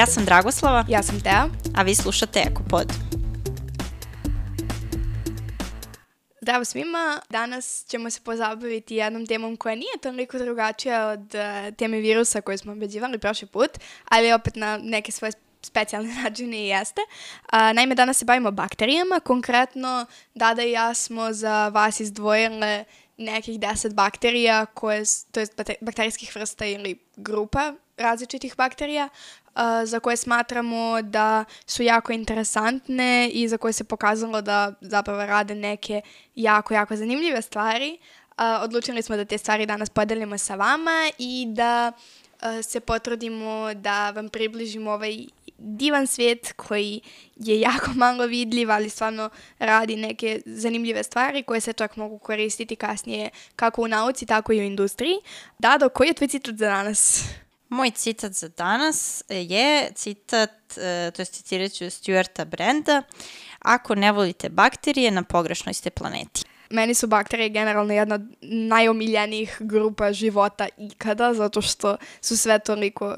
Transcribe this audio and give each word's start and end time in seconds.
Ja 0.00 0.06
sam 0.06 0.24
Dragoslava, 0.24 0.84
Ja 0.88 1.02
sam 1.02 1.20
Tea. 1.20 1.48
a 1.76 1.82
vi 1.82 1.94
slušate 1.94 2.40
Ekopod. 2.50 2.92
Zdravo 6.40 6.64
svima. 6.64 7.20
Danas 7.30 7.84
ćemo 7.88 8.10
se 8.10 8.20
pozabaviti 8.20 8.94
jednom 8.94 9.26
temom 9.26 9.56
koja 9.56 9.74
nije 9.74 9.98
toliko 10.02 10.38
drugačija 10.38 11.08
od 11.08 11.20
uh, 11.34 11.76
teme 11.76 11.98
virusa 11.98 12.40
koju 12.40 12.58
smo 12.58 12.72
obeđivali 12.72 13.18
prošli 13.18 13.48
put, 13.48 13.70
ali 14.08 14.32
opet 14.32 14.56
na 14.56 14.78
neke 14.82 15.12
svoje 15.12 15.32
specijalne 15.62 16.14
načine 16.22 16.56
i 16.56 16.68
jeste. 16.68 17.00
Uh, 17.52 17.58
naime, 17.74 17.94
danas 17.94 18.18
se 18.18 18.24
bavimo 18.24 18.50
bakterijama. 18.50 19.20
Konkretno, 19.20 20.06
Dada 20.34 20.62
i 20.62 20.70
ja 20.70 20.94
smo 20.94 21.32
za 21.32 21.68
vas 21.68 22.00
izdvojile 22.00 22.84
nekih 23.20 23.60
deset 23.60 23.94
bakterija, 23.94 24.66
koje, 24.66 25.04
to 25.32 25.40
je 25.40 25.46
bakterijskih 25.80 26.36
vrsta 26.36 26.66
ili 26.66 26.98
grupa 27.16 27.72
različitih 27.96 28.56
bakterija, 28.56 29.08
uh, 29.08 29.60
za 29.84 30.00
koje 30.00 30.16
smatramo 30.16 31.02
da 31.02 31.44
su 31.66 31.82
jako 31.82 32.12
interesantne 32.12 33.30
i 33.32 33.48
za 33.48 33.56
koje 33.56 33.72
se 33.72 33.84
pokazalo 33.84 34.42
da 34.42 34.74
zapravo 34.80 35.26
rade 35.26 35.54
neke 35.54 36.00
jako, 36.34 36.74
jako 36.74 36.96
zanimljive 36.96 37.42
stvari. 37.42 37.98
Uh, 38.30 38.44
odlučili 38.62 39.02
smo 39.02 39.16
da 39.16 39.24
te 39.24 39.38
stvari 39.38 39.66
danas 39.66 39.90
podelimo 39.90 40.38
sa 40.38 40.54
vama 40.54 41.10
i 41.18 41.46
da 41.48 41.92
se 42.62 42.80
potrudimo 42.80 43.74
da 43.74 44.10
vam 44.10 44.28
približimo 44.28 44.90
ovaj 44.90 45.16
divan 45.60 46.06
svijet 46.06 46.52
koji 46.52 47.00
je 47.36 47.60
jako 47.70 47.90
malo 47.94 48.26
vidljiv, 48.26 48.70
ali 48.70 48.90
stvarno 48.90 49.30
radi 49.58 49.96
neke 49.96 50.40
zanimljive 50.46 51.02
stvari 51.02 51.42
koje 51.42 51.60
se 51.60 51.72
čak 51.72 51.96
mogu 51.96 52.18
koristiti 52.18 52.76
kasnije 52.76 53.30
kako 53.56 53.82
u 53.82 53.88
nauci, 53.88 54.26
tako 54.26 54.52
i 54.52 54.60
u 54.60 54.62
industriji. 54.62 55.16
Dado, 55.58 55.88
koji 55.88 56.08
je 56.08 56.14
tvoj 56.14 56.28
citat 56.28 56.54
za 56.54 56.66
danas? 56.66 57.24
Moj 57.68 57.90
citat 57.90 58.32
za 58.32 58.48
danas 58.48 59.24
je 59.28 59.92
citat, 59.94 60.50
e, 60.76 61.10
to 61.10 61.22
je 61.22 61.26
citirat 61.26 61.72
ću 61.72 61.90
Stuarta 61.90 62.44
Brenda, 62.44 63.02
ako 63.58 63.94
ne 63.94 64.12
volite 64.12 64.48
bakterije, 64.48 65.10
na 65.10 65.22
pogrešnoj 65.22 65.74
ste 65.74 65.90
planeti. 65.90 66.42
Meni 66.70 66.94
su 66.94 67.06
bakterije 67.06 67.48
generalno 67.48 67.94
jedna 67.94 68.14
od 68.14 68.22
najomiljenijih 68.42 69.56
grupa 69.60 70.12
života 70.12 70.68
ikada, 70.78 71.34
zato 71.34 71.62
što 71.62 71.96
su 72.20 72.36
sve 72.36 72.58
toliko 72.58 73.16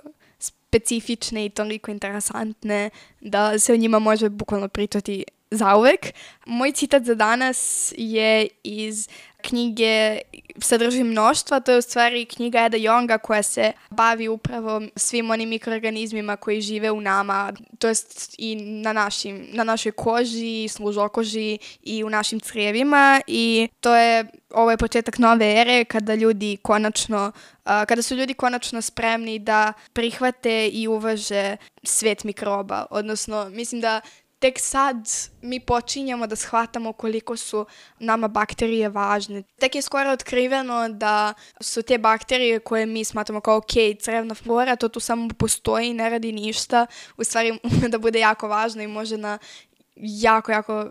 specifične 0.72 1.44
i 1.44 1.50
toliko 1.50 1.90
interesantne 1.90 2.90
da 3.20 3.58
se 3.58 3.72
o 3.72 3.76
njima 3.76 3.98
može 3.98 4.28
bukvalno 4.28 4.68
pričati 4.68 5.24
zauvek. 5.52 6.12
Moj 6.46 6.72
citat 6.72 7.04
za 7.04 7.14
danas 7.14 7.92
je 7.96 8.48
iz 8.62 9.08
knjige 9.42 10.20
Sadrži 10.60 11.04
mnoštva, 11.04 11.60
to 11.60 11.72
je 11.72 11.78
u 11.78 11.82
stvari 11.82 12.24
knjiga 12.24 12.64
Eda 12.64 12.76
Jonga 12.76 13.18
koja 13.18 13.42
se 13.42 13.72
bavi 13.90 14.28
upravo 14.28 14.82
svim 14.96 15.30
onim 15.30 15.48
mikroorganizmima 15.48 16.36
koji 16.36 16.60
žive 16.60 16.90
u 16.90 17.00
nama, 17.00 17.52
to 17.78 17.88
jest 17.88 18.34
i 18.38 18.56
na, 18.56 18.92
našim, 18.92 19.46
na 19.52 19.64
našoj 19.64 19.92
koži, 19.92 20.68
služokoži 20.68 21.58
i 21.82 22.04
u 22.04 22.10
našim 22.10 22.40
crevima 22.40 23.20
i 23.26 23.68
to 23.80 23.96
je 23.96 24.24
ovo 24.50 24.70
je 24.70 24.76
početak 24.76 25.18
nove 25.18 25.60
ere 25.60 25.84
kada 25.84 26.14
ljudi 26.14 26.58
konačno, 26.62 27.32
kada 27.64 28.02
su 28.02 28.14
ljudi 28.14 28.34
konačno 28.34 28.82
spremni 28.82 29.38
da 29.38 29.72
prihvate 29.92 30.68
i 30.68 30.88
uvaže 30.88 31.56
svet 31.82 32.24
mikroba. 32.24 32.86
Odnosno, 32.90 33.48
mislim 33.48 33.80
da 33.80 34.00
tek 34.42 34.58
sad 34.58 34.96
mi 35.42 35.60
počinjamo 35.60 36.26
da 36.26 36.36
shvatamo 36.36 36.92
koliko 36.92 37.36
su 37.36 37.66
nama 37.98 38.28
bakterije 38.28 38.88
važne. 38.88 39.42
Tek 39.42 39.74
je 39.74 39.82
skoro 39.82 40.10
otkriveno 40.10 40.88
da 40.88 41.34
su 41.60 41.82
te 41.82 41.98
bakterije 41.98 42.58
koje 42.58 42.86
mi 42.86 43.04
smatramo 43.04 43.40
kao 43.40 43.56
ok, 43.56 43.72
crevna 44.00 44.34
flora, 44.34 44.76
to 44.76 44.88
tu 44.88 45.00
samo 45.00 45.28
postoji 45.38 45.88
i 45.88 45.94
ne 45.94 46.10
radi 46.10 46.32
ništa, 46.32 46.86
u 47.16 47.24
stvari 47.24 47.58
da 47.92 47.98
bude 47.98 48.20
jako 48.20 48.48
važno 48.48 48.82
i 48.82 48.86
može 48.86 49.16
na 49.16 49.38
jako, 49.96 50.52
jako 50.52 50.90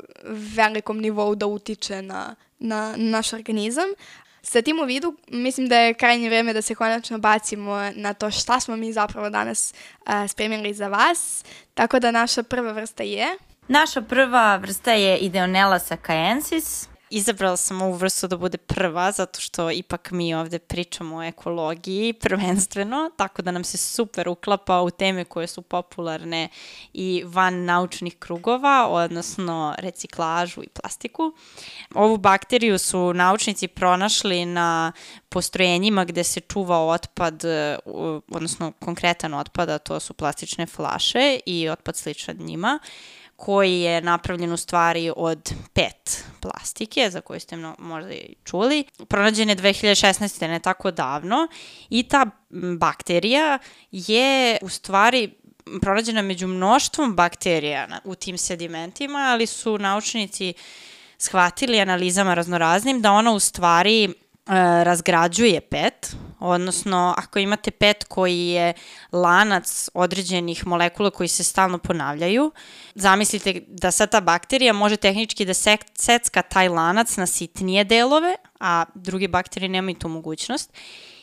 velikom 0.55 0.99
nivou 0.99 1.35
da 1.35 1.45
utiče 1.45 2.01
na, 2.01 2.35
na 2.59 2.93
naš 2.97 3.33
organizam. 3.33 3.89
Sa 4.43 4.61
tim 4.61 4.79
u 4.79 4.85
vidu, 4.85 5.15
mislim 5.27 5.67
da 5.67 5.75
je 5.75 5.93
krajnje 5.93 6.29
vreme 6.29 6.53
da 6.53 6.61
se 6.61 6.75
konačno 6.75 7.17
bacimo 7.17 7.91
na 7.95 8.13
to 8.13 8.31
šta 8.31 8.59
smo 8.59 8.75
mi 8.75 8.93
zapravo 8.93 9.29
danas 9.29 9.73
a, 10.05 10.27
spremili 10.27 10.73
za 10.73 10.87
vas. 10.87 11.43
Tako 11.73 11.99
da 11.99 12.11
naša 12.11 12.43
prva 12.43 12.71
vrsta 12.71 13.03
je... 13.03 13.27
Naša 13.67 14.01
prva 14.01 14.55
vrsta 14.55 14.91
je 14.91 15.17
Ideonella 15.17 15.79
sakaensis. 15.79 16.90
Izabrala 17.13 17.57
sam 17.57 17.81
ovu 17.81 17.93
vrstu 17.93 18.27
da 18.27 18.37
bude 18.37 18.57
prva, 18.57 19.11
zato 19.11 19.39
što 19.39 19.71
ipak 19.71 20.11
mi 20.11 20.33
ovde 20.33 20.59
pričamo 20.59 21.17
o 21.17 21.23
ekologiji 21.23 22.13
prvenstveno, 22.13 23.09
tako 23.17 23.41
da 23.41 23.51
nam 23.51 23.63
se 23.63 23.77
super 23.77 24.29
uklapa 24.29 24.81
u 24.81 24.89
teme 24.89 25.25
koje 25.25 25.47
su 25.47 25.61
popularne 25.61 26.49
i 26.93 27.23
van 27.25 27.65
naučnih 27.65 28.17
krugova, 28.19 28.87
odnosno 28.89 29.75
reciklažu 29.77 30.63
i 30.63 30.67
plastiku. 30.67 31.33
Ovu 31.95 32.17
bakteriju 32.17 32.79
su 32.79 33.13
naučnici 33.13 33.67
pronašli 33.67 34.45
na 34.45 34.91
postrojenjima 35.29 36.05
gde 36.05 36.23
se 36.23 36.39
čuva 36.39 36.79
otpad, 36.79 37.43
odnosno 38.29 38.71
konkretan 38.79 39.33
otpad, 39.33 39.69
a 39.69 39.77
to 39.77 39.99
su 39.99 40.13
plastične 40.13 40.65
flaše 40.65 41.39
i 41.45 41.69
otpad 41.69 41.95
sličan 41.95 42.37
njima 42.37 42.79
koji 43.41 43.81
je 43.81 44.01
napravljen 44.01 44.51
u 44.51 44.57
stvari 44.57 45.11
od 45.15 45.53
pet 45.73 46.25
plastike, 46.39 47.09
za 47.09 47.21
koju 47.21 47.39
ste 47.39 47.57
možda 47.77 48.11
i 48.11 48.35
čuli. 48.43 48.83
Pronađen 49.07 49.49
je 49.49 49.55
2016. 49.55 50.47
ne 50.47 50.59
tako 50.59 50.91
davno 50.91 51.47
i 51.89 52.03
ta 52.03 52.25
bakterija 52.77 53.59
je 53.91 54.57
u 54.61 54.69
stvari 54.69 55.33
pronađena 55.81 56.21
među 56.21 56.47
mnoštvom 56.47 57.15
bakterija 57.15 57.87
u 58.03 58.15
tim 58.15 58.37
sedimentima, 58.37 59.19
ali 59.19 59.45
su 59.45 59.77
naučnici 59.77 60.53
shvatili 61.17 61.79
analizama 61.79 62.33
raznoraznim 62.33 63.01
da 63.01 63.11
ona 63.11 63.31
u 63.31 63.39
stvari 63.39 64.03
e, 64.03 64.09
razgrađuje 64.83 65.61
pet, 65.61 66.15
odnosno 66.41 67.13
ako 67.17 67.39
imate 67.39 67.71
pet 67.71 68.03
koji 68.03 68.47
je 68.47 68.73
lanac 69.11 69.89
određenih 69.93 70.67
molekula 70.67 71.09
koji 71.09 71.27
se 71.27 71.43
stalno 71.43 71.77
ponavljaju, 71.77 72.51
zamislite 72.95 73.61
da 73.67 73.91
sad 73.91 74.11
ta 74.11 74.21
bakterija 74.21 74.73
može 74.73 74.97
tehnički 74.97 75.45
da 75.45 75.53
sek, 75.53 75.85
secka 75.95 76.41
taj 76.41 76.69
lanac 76.69 77.17
na 77.17 77.25
sitnije 77.25 77.83
delove, 77.83 78.35
a 78.59 78.85
druge 78.95 79.27
bakterije 79.27 79.69
nemaju 79.69 79.95
tu 79.95 80.07
mogućnost, 80.07 80.73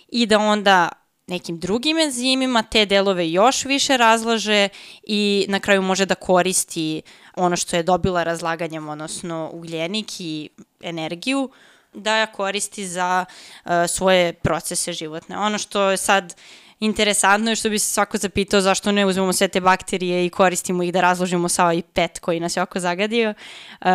i 0.09 0.27
da 0.27 0.39
onda 0.39 0.89
nekim 1.27 1.59
drugim 1.59 1.99
enzimima 1.99 2.63
te 2.63 2.87
delove 2.87 3.31
još 3.31 3.65
više 3.65 3.97
razlaže 3.97 4.69
i 5.03 5.47
na 5.49 5.61
kraju 5.61 5.83
može 5.83 6.07
da 6.07 6.15
koristi 6.15 7.03
ono 7.37 7.57
što 7.57 7.77
je 7.77 7.83
dobila 7.83 8.23
razlaganjem, 8.23 8.89
odnosno 8.89 9.51
ugljenik 9.53 10.21
i 10.21 10.49
energiju, 10.81 11.51
da 11.95 12.27
koristi 12.27 12.87
za 12.87 13.25
uh, 13.65 13.71
svoje 13.89 14.33
procese 14.33 14.93
životne. 14.93 15.39
Ono 15.39 15.59
što 15.59 15.91
je 15.91 15.97
sad 15.97 16.35
interesantno 16.81 17.51
je 17.51 17.57
što 17.57 17.71
bi 17.71 17.79
se 17.79 17.93
svako 17.93 18.19
zapitao 18.19 18.61
zašto 18.61 18.93
ne 18.93 19.07
uzmemo 19.07 19.33
sve 19.33 19.49
te 19.49 19.61
bakterije 19.61 20.27
i 20.27 20.31
koristimo 20.31 20.83
ih 20.83 20.93
da 20.93 21.01
razložimo 21.01 21.49
sa 21.49 21.65
ovaj 21.65 21.83
pet 21.83 22.19
koji 22.19 22.41
nas 22.41 22.57
je 22.57 22.63
oko 22.63 22.81
zagadio. 22.81 23.35
Uh, 23.81 23.87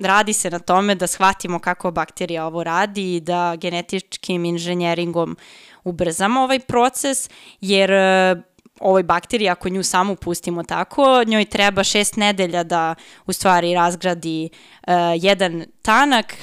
radi 0.00 0.32
se 0.32 0.50
na 0.50 0.58
tome 0.58 0.94
da 0.94 1.06
shvatimo 1.06 1.58
kako 1.58 1.90
bakterija 1.90 2.46
ovo 2.46 2.64
radi 2.64 3.16
i 3.16 3.20
da 3.20 3.56
genetičkim 3.56 4.44
inženjeringom 4.44 5.36
ubrzamo 5.84 6.40
ovaj 6.40 6.58
proces, 6.58 7.30
jer 7.60 7.92
uh, 7.92 8.42
ovoj 8.80 9.02
bakteriji, 9.02 9.48
ako 9.48 9.68
nju 9.68 9.82
samo 9.82 10.14
pustimo 10.14 10.62
tako, 10.62 11.22
njoj 11.26 11.44
treba 11.44 11.84
šest 11.84 12.16
nedelja 12.16 12.62
da 12.62 12.94
u 13.26 13.32
stvari 13.32 13.74
razgradi 13.74 14.48
uh, 14.86 14.94
jedan 15.16 15.64
tanak, 15.82 16.34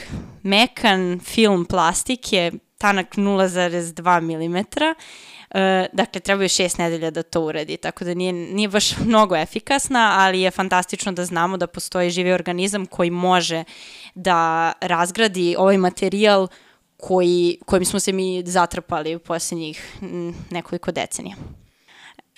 mekan 0.43 1.19
film 1.23 1.65
plastike, 1.65 2.51
tanak 2.77 3.15
0,2 3.15 4.21
mm. 4.21 4.57
Uh, 5.55 5.85
dakle, 5.93 6.21
treba 6.21 6.43
je 6.43 6.49
šest 6.49 6.77
nedelja 6.77 7.11
da 7.11 7.23
to 7.23 7.41
uradi, 7.41 7.77
tako 7.77 8.05
da 8.05 8.13
nije, 8.13 8.33
nije 8.33 8.67
baš 8.67 8.97
mnogo 9.07 9.35
efikasna, 9.35 10.15
ali 10.17 10.41
je 10.41 10.51
fantastično 10.51 11.11
da 11.11 11.25
znamo 11.25 11.57
da 11.57 11.67
postoji 11.67 12.09
živi 12.09 12.31
organizam 12.31 12.85
koji 12.85 13.09
može 13.09 13.63
da 14.15 14.71
razgradi 14.81 15.55
ovaj 15.57 15.77
materijal 15.77 16.47
koji, 16.97 17.57
kojim 17.65 17.85
smo 17.85 17.99
se 17.99 18.11
mi 18.11 18.43
zatrpali 18.45 19.15
u 19.15 19.19
posljednjih 19.19 19.97
nekoliko 20.49 20.91
decenija. 20.91 21.35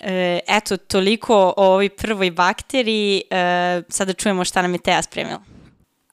E, 0.00 0.40
eto, 0.48 0.76
toliko 0.76 1.54
o 1.56 1.64
ovoj 1.64 1.88
prvoj 1.88 2.30
bakteriji. 2.30 3.22
E, 3.30 3.82
sada 3.88 4.12
čujemo 4.12 4.44
šta 4.44 4.62
nam 4.62 4.72
je 4.72 4.78
Teja 4.78 5.02
spremila. 5.02 5.40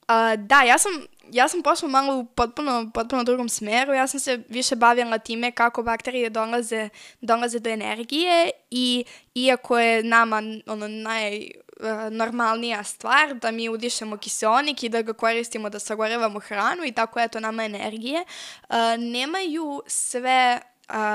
A, 0.08 0.36
da, 0.36 0.62
ja 0.62 0.78
sam, 0.78 0.92
ja 1.32 1.48
sam 1.48 1.62
pošla 1.62 1.88
malo 1.88 2.16
u 2.16 2.24
potpuno, 2.24 2.90
potpuno 2.94 3.24
drugom 3.24 3.48
smeru. 3.48 3.92
Ja 3.92 4.06
sam 4.06 4.20
se 4.20 4.42
više 4.48 4.76
bavila 4.76 5.18
time 5.18 5.52
kako 5.52 5.82
bakterije 5.82 6.30
dolaze, 6.30 6.88
dolaze 7.20 7.58
do 7.58 7.70
energije 7.70 8.50
i 8.70 9.04
iako 9.34 9.78
je 9.78 10.02
nama 10.02 10.42
ono 10.66 10.88
naj 10.88 11.36
e, 11.36 11.50
normalnija 12.10 12.84
stvar 12.84 13.34
da 13.34 13.50
mi 13.50 13.68
udišemo 13.68 14.16
kiseonik 14.16 14.82
i 14.82 14.88
da 14.88 15.02
ga 15.02 15.12
koristimo 15.12 15.68
da 15.68 15.78
sagorevamo 15.78 16.38
hranu 16.38 16.84
i 16.84 16.92
tako 16.92 17.20
eto 17.20 17.40
nama 17.40 17.64
energije, 17.64 18.24
e, 18.68 18.98
nemaju 18.98 19.82
sve 19.86 20.60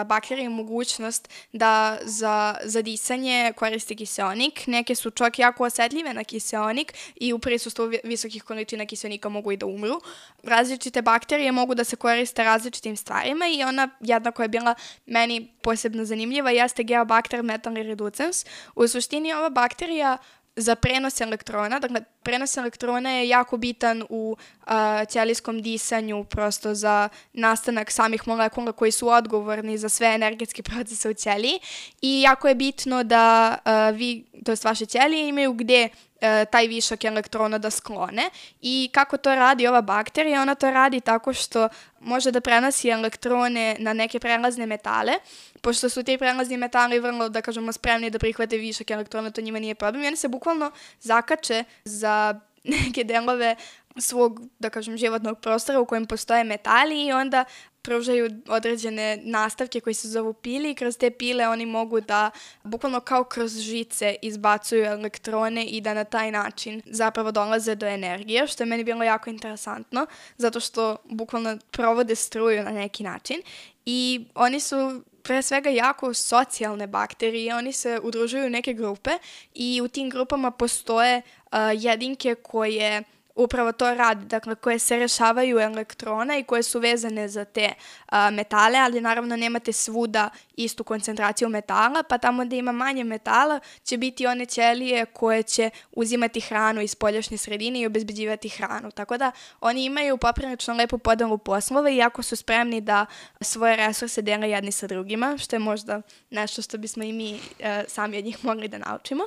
bakterije 0.05 0.49
mogućnost 0.49 1.29
da 1.53 1.97
za, 2.03 2.55
za 2.63 2.81
disanje 2.81 3.53
koristi 3.55 3.95
kiseonik. 3.95 4.67
Neke 4.67 4.95
su 4.95 5.09
čak 5.09 5.39
jako 5.39 5.63
osetljive 5.63 6.13
na 6.13 6.23
kiseonik 6.23 6.93
i 7.15 7.33
u 7.33 7.39
prisustvu 7.39 7.91
visokih 8.03 8.43
količina 8.43 8.85
kiseonika 8.85 9.29
mogu 9.29 9.51
i 9.51 9.57
da 9.57 9.65
umru. 9.65 10.01
Različite 10.43 11.01
bakterije 11.01 11.51
mogu 11.51 11.75
da 11.75 11.83
se 11.83 11.95
koriste 11.95 12.43
različitim 12.43 12.97
stvarima 12.97 13.45
i 13.47 13.63
ona 13.63 13.89
jedna 13.99 14.31
koja 14.31 14.43
je 14.43 14.49
bila 14.49 14.75
meni 15.05 15.51
posebno 15.61 16.05
zanimljiva 16.05 16.51
jeste 16.51 16.83
Geobacter 16.83 17.43
metalni 17.43 17.83
reducens. 17.83 18.45
U 18.75 18.87
suštini 18.87 19.33
ova 19.33 19.49
bakterija 19.49 20.17
za 20.57 20.75
prenos 20.75 21.21
elektrona. 21.21 21.79
Dakle, 21.79 22.01
prenos 22.23 22.57
elektrona 22.57 23.09
je 23.09 23.27
jako 23.29 23.57
bitan 23.57 24.03
u 24.09 24.35
uh, 24.67 24.73
ćelijskom 25.09 25.61
disanju, 25.61 26.23
prosto 26.23 26.73
za 26.73 27.09
nastanak 27.33 27.91
samih 27.91 28.27
molekula 28.27 28.71
koji 28.71 28.91
su 28.91 29.07
odgovorni 29.07 29.77
za 29.77 29.89
sve 29.89 30.07
energetske 30.07 30.63
procese 30.69 31.09
u 31.09 31.13
ćeliji 31.13 31.59
i 32.01 32.21
jako 32.21 32.47
je 32.47 32.55
bitno 32.55 33.03
da 33.03 33.57
uh, 33.65 33.97
vi, 33.97 34.25
to 34.45 34.51
je 34.51 34.57
vaše 34.63 34.85
ćelije, 34.85 35.29
imaju 35.29 35.53
gde 35.53 35.89
e, 36.21 36.45
taj 36.45 36.67
višak 36.67 37.05
elektrona 37.05 37.57
da 37.57 37.69
sklone. 37.69 38.29
I 38.61 38.89
kako 38.93 39.17
to 39.17 39.35
radi 39.35 39.67
ova 39.67 39.81
bakterija? 39.81 40.41
Ona 40.41 40.55
to 40.55 40.71
radi 40.71 41.01
tako 41.01 41.33
što 41.33 41.69
može 41.99 42.31
da 42.31 42.41
prenosi 42.41 42.89
elektrone 42.89 43.75
na 43.79 43.93
neke 43.93 44.19
prelazne 44.19 44.65
metale, 44.65 45.13
pošto 45.61 45.89
su 45.89 46.03
ti 46.03 46.17
prelazni 46.17 46.57
metali 46.57 46.99
vrlo, 46.99 47.29
da 47.29 47.41
kažemo, 47.41 47.71
spremni 47.71 48.09
da 48.09 48.19
prihvate 48.19 48.57
višak 48.57 48.91
elektrona, 48.91 49.31
to 49.31 49.41
njima 49.41 49.59
nije 49.59 49.75
problem. 49.75 50.03
I 50.03 50.07
oni 50.07 50.17
se 50.17 50.27
bukvalno 50.27 50.71
zakače 51.01 51.63
za 51.83 52.39
neke 52.63 53.03
delove 53.03 53.55
svog, 53.97 54.41
da 54.59 54.69
kažem, 54.69 54.97
životnog 54.97 55.39
prostora 55.39 55.79
u 55.79 55.85
kojem 55.85 56.05
postoje 56.05 56.43
metali 56.43 57.05
i 57.05 57.11
onda 57.11 57.45
pružaju 57.87 58.29
određene 58.47 59.19
nastavke 59.23 59.79
koji 59.79 59.93
se 59.93 60.07
zovu 60.07 60.33
pili 60.33 60.71
i 60.71 60.75
kroz 60.75 60.97
te 60.97 61.11
pile 61.11 61.47
oni 61.47 61.65
mogu 61.65 62.01
da 62.01 62.31
bukvalno 62.63 62.99
kao 62.99 63.23
kroz 63.23 63.59
žice 63.59 64.15
izbacuju 64.21 64.83
elektrone 64.83 65.65
i 65.65 65.81
da 65.81 65.93
na 65.93 66.03
taj 66.03 66.31
način 66.31 66.81
zapravo 66.85 67.31
dolaze 67.31 67.75
do 67.75 67.87
energije, 67.87 68.47
što 68.47 68.63
je 68.63 68.67
meni 68.67 68.83
bilo 68.83 69.03
jako 69.03 69.29
interesantno, 69.29 70.05
zato 70.37 70.59
što 70.59 70.97
bukvalno 71.05 71.57
provode 71.71 72.15
struju 72.15 72.63
na 72.63 72.71
neki 72.71 73.03
način. 73.03 73.41
I 73.85 74.25
oni 74.35 74.59
su 74.59 75.01
pre 75.23 75.41
svega 75.41 75.69
jako 75.69 76.13
socijalne 76.13 76.87
bakterije, 76.87 77.55
oni 77.55 77.71
se 77.71 77.99
udružuju 78.03 78.45
u 78.45 78.49
neke 78.49 78.73
grupe 78.73 79.11
i 79.53 79.81
u 79.83 79.87
tim 79.87 80.09
grupama 80.09 80.51
postoje 80.51 81.21
uh, 81.21 81.57
jedinke 81.73 82.35
koje 82.35 83.03
upravo 83.37 83.71
to 83.71 83.93
radi, 83.93 84.25
dakle 84.25 84.55
koje 84.55 84.79
se 84.79 84.97
rešavaju 84.97 85.59
elektrona 85.59 86.37
i 86.37 86.43
koje 86.43 86.63
su 86.63 86.79
vezane 86.79 87.27
za 87.27 87.45
te 87.45 87.73
a, 88.05 88.29
metale, 88.29 88.79
ali 88.79 89.01
naravno 89.01 89.35
nemate 89.35 89.73
svuda 89.73 90.29
istu 90.55 90.83
koncentraciju 90.83 91.49
metala, 91.49 92.03
pa 92.03 92.17
tamo 92.17 92.45
gde 92.45 92.57
ima 92.57 92.71
manje 92.71 93.03
metala 93.03 93.59
će 93.83 93.97
biti 93.97 94.27
one 94.27 94.45
ćelije 94.45 95.05
koje 95.05 95.43
će 95.43 95.69
uzimati 95.91 96.39
hranu 96.39 96.81
iz 96.81 96.95
poljašnje 96.95 97.37
sredine 97.37 97.79
i 97.79 97.85
obezbeđivati 97.85 98.49
hranu. 98.49 98.91
Tako 98.91 99.17
da 99.17 99.31
oni 99.61 99.85
imaju 99.85 100.17
poprilično 100.17 100.73
lepu 100.73 100.97
podelu 100.97 101.37
poslova 101.37 101.89
i 101.89 101.97
jako 101.97 102.23
su 102.23 102.35
spremni 102.35 102.81
da 102.81 103.05
svoje 103.41 103.75
resurse 103.75 104.21
dele 104.21 104.49
jedni 104.49 104.71
sa 104.71 104.87
drugima, 104.87 105.37
što 105.37 105.55
je 105.55 105.59
možda 105.59 106.01
nešto 106.29 106.61
što 106.61 106.77
bismo 106.77 107.03
i 107.03 107.13
mi 107.13 107.39
e, 107.59 107.83
sami 107.87 108.17
od 108.17 108.25
njih 108.25 108.45
mogli 108.45 108.67
da 108.67 108.77
naučimo. 108.77 109.23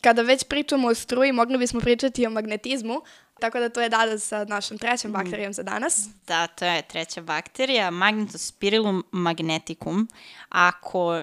Kada 0.00 0.22
već 0.22 0.44
pričamo 0.44 0.88
o 0.88 0.94
struji, 0.94 1.32
mogli 1.32 1.58
bismo 1.58 1.80
pričati 1.80 2.26
o 2.26 2.30
magnetizmu, 2.30 3.02
Tako 3.40 3.58
da 3.58 3.68
to 3.68 3.80
je 3.80 3.88
dada 3.88 4.18
sa 4.18 4.44
našom 4.44 4.78
trećom 4.78 5.10
mm. 5.10 5.14
bakterijom 5.14 5.52
za 5.52 5.62
danas. 5.62 6.08
Da, 6.26 6.46
to 6.46 6.64
je 6.64 6.82
treća 6.82 7.22
bakterija, 7.22 7.90
Magnetospirillum 7.90 9.04
magneticum. 9.12 10.08
Ako 10.48 11.22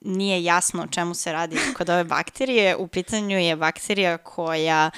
nije 0.00 0.44
jasno 0.44 0.82
o 0.82 0.86
čemu 0.86 1.14
se 1.14 1.32
radi 1.32 1.56
kod 1.76 1.90
ove 1.90 2.04
bakterije, 2.04 2.76
u 2.76 2.86
pitanju 2.86 3.38
je 3.38 3.56
bakterija 3.56 4.18
koja 4.18 4.90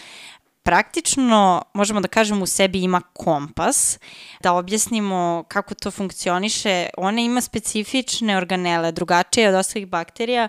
praktično, 0.63 1.63
možemo 1.75 2.01
da 2.01 2.09
kažemo, 2.09 2.43
u 2.43 2.47
sebi 2.47 2.83
ima 2.83 3.01
kompas. 3.01 3.99
Da 4.41 4.53
objasnimo 4.53 5.45
kako 5.49 5.75
to 5.75 5.91
funkcioniše, 5.91 6.87
ona 6.97 7.21
ima 7.21 7.41
specifične 7.41 8.37
organele, 8.37 8.93
drugačije 8.93 9.49
od 9.49 9.55
ostalih 9.55 9.89
bakterija 9.89 10.49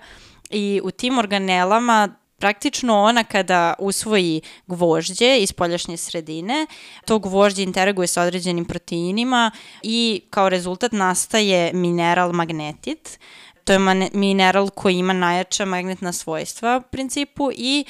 i 0.49 0.81
u 0.83 0.91
tim 0.91 1.17
organelama 1.17 2.09
Praktično 2.43 3.01
ona 3.01 3.23
kada 3.23 3.73
usvoji 3.79 4.41
gvožđe 4.67 5.37
iz 5.37 5.51
poljašnje 5.53 5.97
sredine, 5.97 6.65
to 7.05 7.19
gvožđe 7.19 7.63
interaguje 7.63 8.07
sa 8.07 8.21
određenim 8.21 8.65
proteinima 8.65 9.51
i 9.83 10.21
kao 10.29 10.49
rezultat 10.49 10.91
nastaje 10.91 11.73
mineral 11.73 12.33
magnetit. 12.33 13.19
To 13.63 13.73
je 13.73 13.79
mineral 14.13 14.69
koji 14.69 14.95
ima 14.95 15.13
najjača 15.13 15.65
magnetna 15.65 16.13
svojstva 16.13 16.81
u 16.85 16.89
principu 16.91 17.49
i 17.51 17.85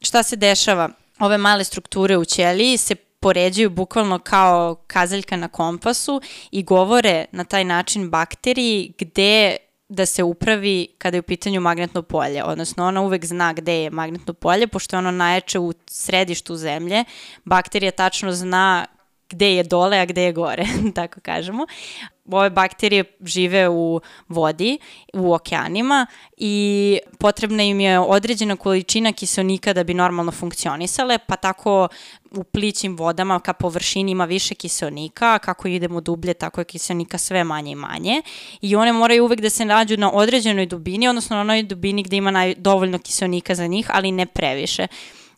šta 0.00 0.22
se 0.22 0.36
dešava? 0.36 0.88
Ove 1.18 1.38
male 1.38 1.64
strukture 1.64 2.16
u 2.16 2.24
ćeliji 2.24 2.76
se 2.76 2.94
poređuju 2.94 3.70
bukvalno 3.70 4.18
kao 4.18 4.74
kazaljka 4.86 5.36
na 5.36 5.48
kompasu 5.48 6.20
i 6.50 6.62
govore 6.62 7.24
na 7.32 7.44
taj 7.44 7.64
način 7.64 8.10
bakteriji 8.10 8.92
gde 8.98 9.56
da 9.88 10.06
se 10.06 10.22
upravi 10.22 10.88
kada 10.98 11.16
je 11.16 11.20
u 11.20 11.22
pitanju 11.22 11.60
magnetno 11.60 12.02
polje, 12.02 12.44
odnosno 12.44 12.86
ona 12.86 13.00
uvek 13.00 13.24
zna 13.24 13.52
gde 13.52 13.82
je 13.82 13.90
magnetno 13.90 14.34
polje, 14.34 14.66
pošto 14.66 14.96
je 14.96 14.98
ono 14.98 15.10
najjače 15.10 15.58
u 15.58 15.72
središtu 15.86 16.56
zemlje, 16.56 17.04
bakterija 17.44 17.90
tačno 17.90 18.32
zna 18.32 18.86
gde 19.28 19.54
je 19.54 19.62
dole, 19.62 19.98
a 19.98 20.06
gde 20.06 20.22
je 20.22 20.32
gore, 20.32 20.64
tako 20.94 21.20
kažemo 21.20 21.66
ove 22.36 22.50
bakterije 22.50 23.04
žive 23.24 23.68
u 23.68 24.00
vodi, 24.28 24.78
u 25.14 25.34
okeanima 25.34 26.06
i 26.36 26.98
potrebna 27.18 27.62
im 27.62 27.80
je 27.80 27.98
određena 27.98 28.56
količina 28.56 29.12
kiselnika 29.12 29.72
da 29.72 29.84
bi 29.84 29.94
normalno 29.94 30.32
funkcionisale, 30.32 31.18
pa 31.18 31.36
tako 31.36 31.88
u 32.30 32.44
plićim 32.44 32.96
vodama 32.96 33.40
ka 33.40 33.52
površini 33.52 34.12
ima 34.12 34.24
više 34.24 34.54
kiselnika, 34.54 35.34
a 35.34 35.38
kako 35.38 35.68
idemo 35.68 36.00
dublje, 36.00 36.34
tako 36.34 36.60
je 36.60 36.64
kiselnika 36.64 37.18
sve 37.18 37.44
manje 37.44 37.70
i 37.70 37.74
manje. 37.74 38.22
I 38.60 38.76
one 38.76 38.92
moraju 38.92 39.24
uvek 39.24 39.40
da 39.40 39.50
se 39.50 39.64
nađu 39.64 39.96
na 39.96 40.12
određenoj 40.12 40.66
dubini, 40.66 41.08
odnosno 41.08 41.36
na 41.36 41.40
onoj 41.40 41.62
dubini 41.62 42.02
gde 42.02 42.16
ima 42.16 42.30
naj, 42.30 42.54
dovoljno 42.54 42.98
kiselnika 42.98 43.54
za 43.54 43.66
njih, 43.66 43.90
ali 43.92 44.12
ne 44.12 44.26
previše 44.26 44.86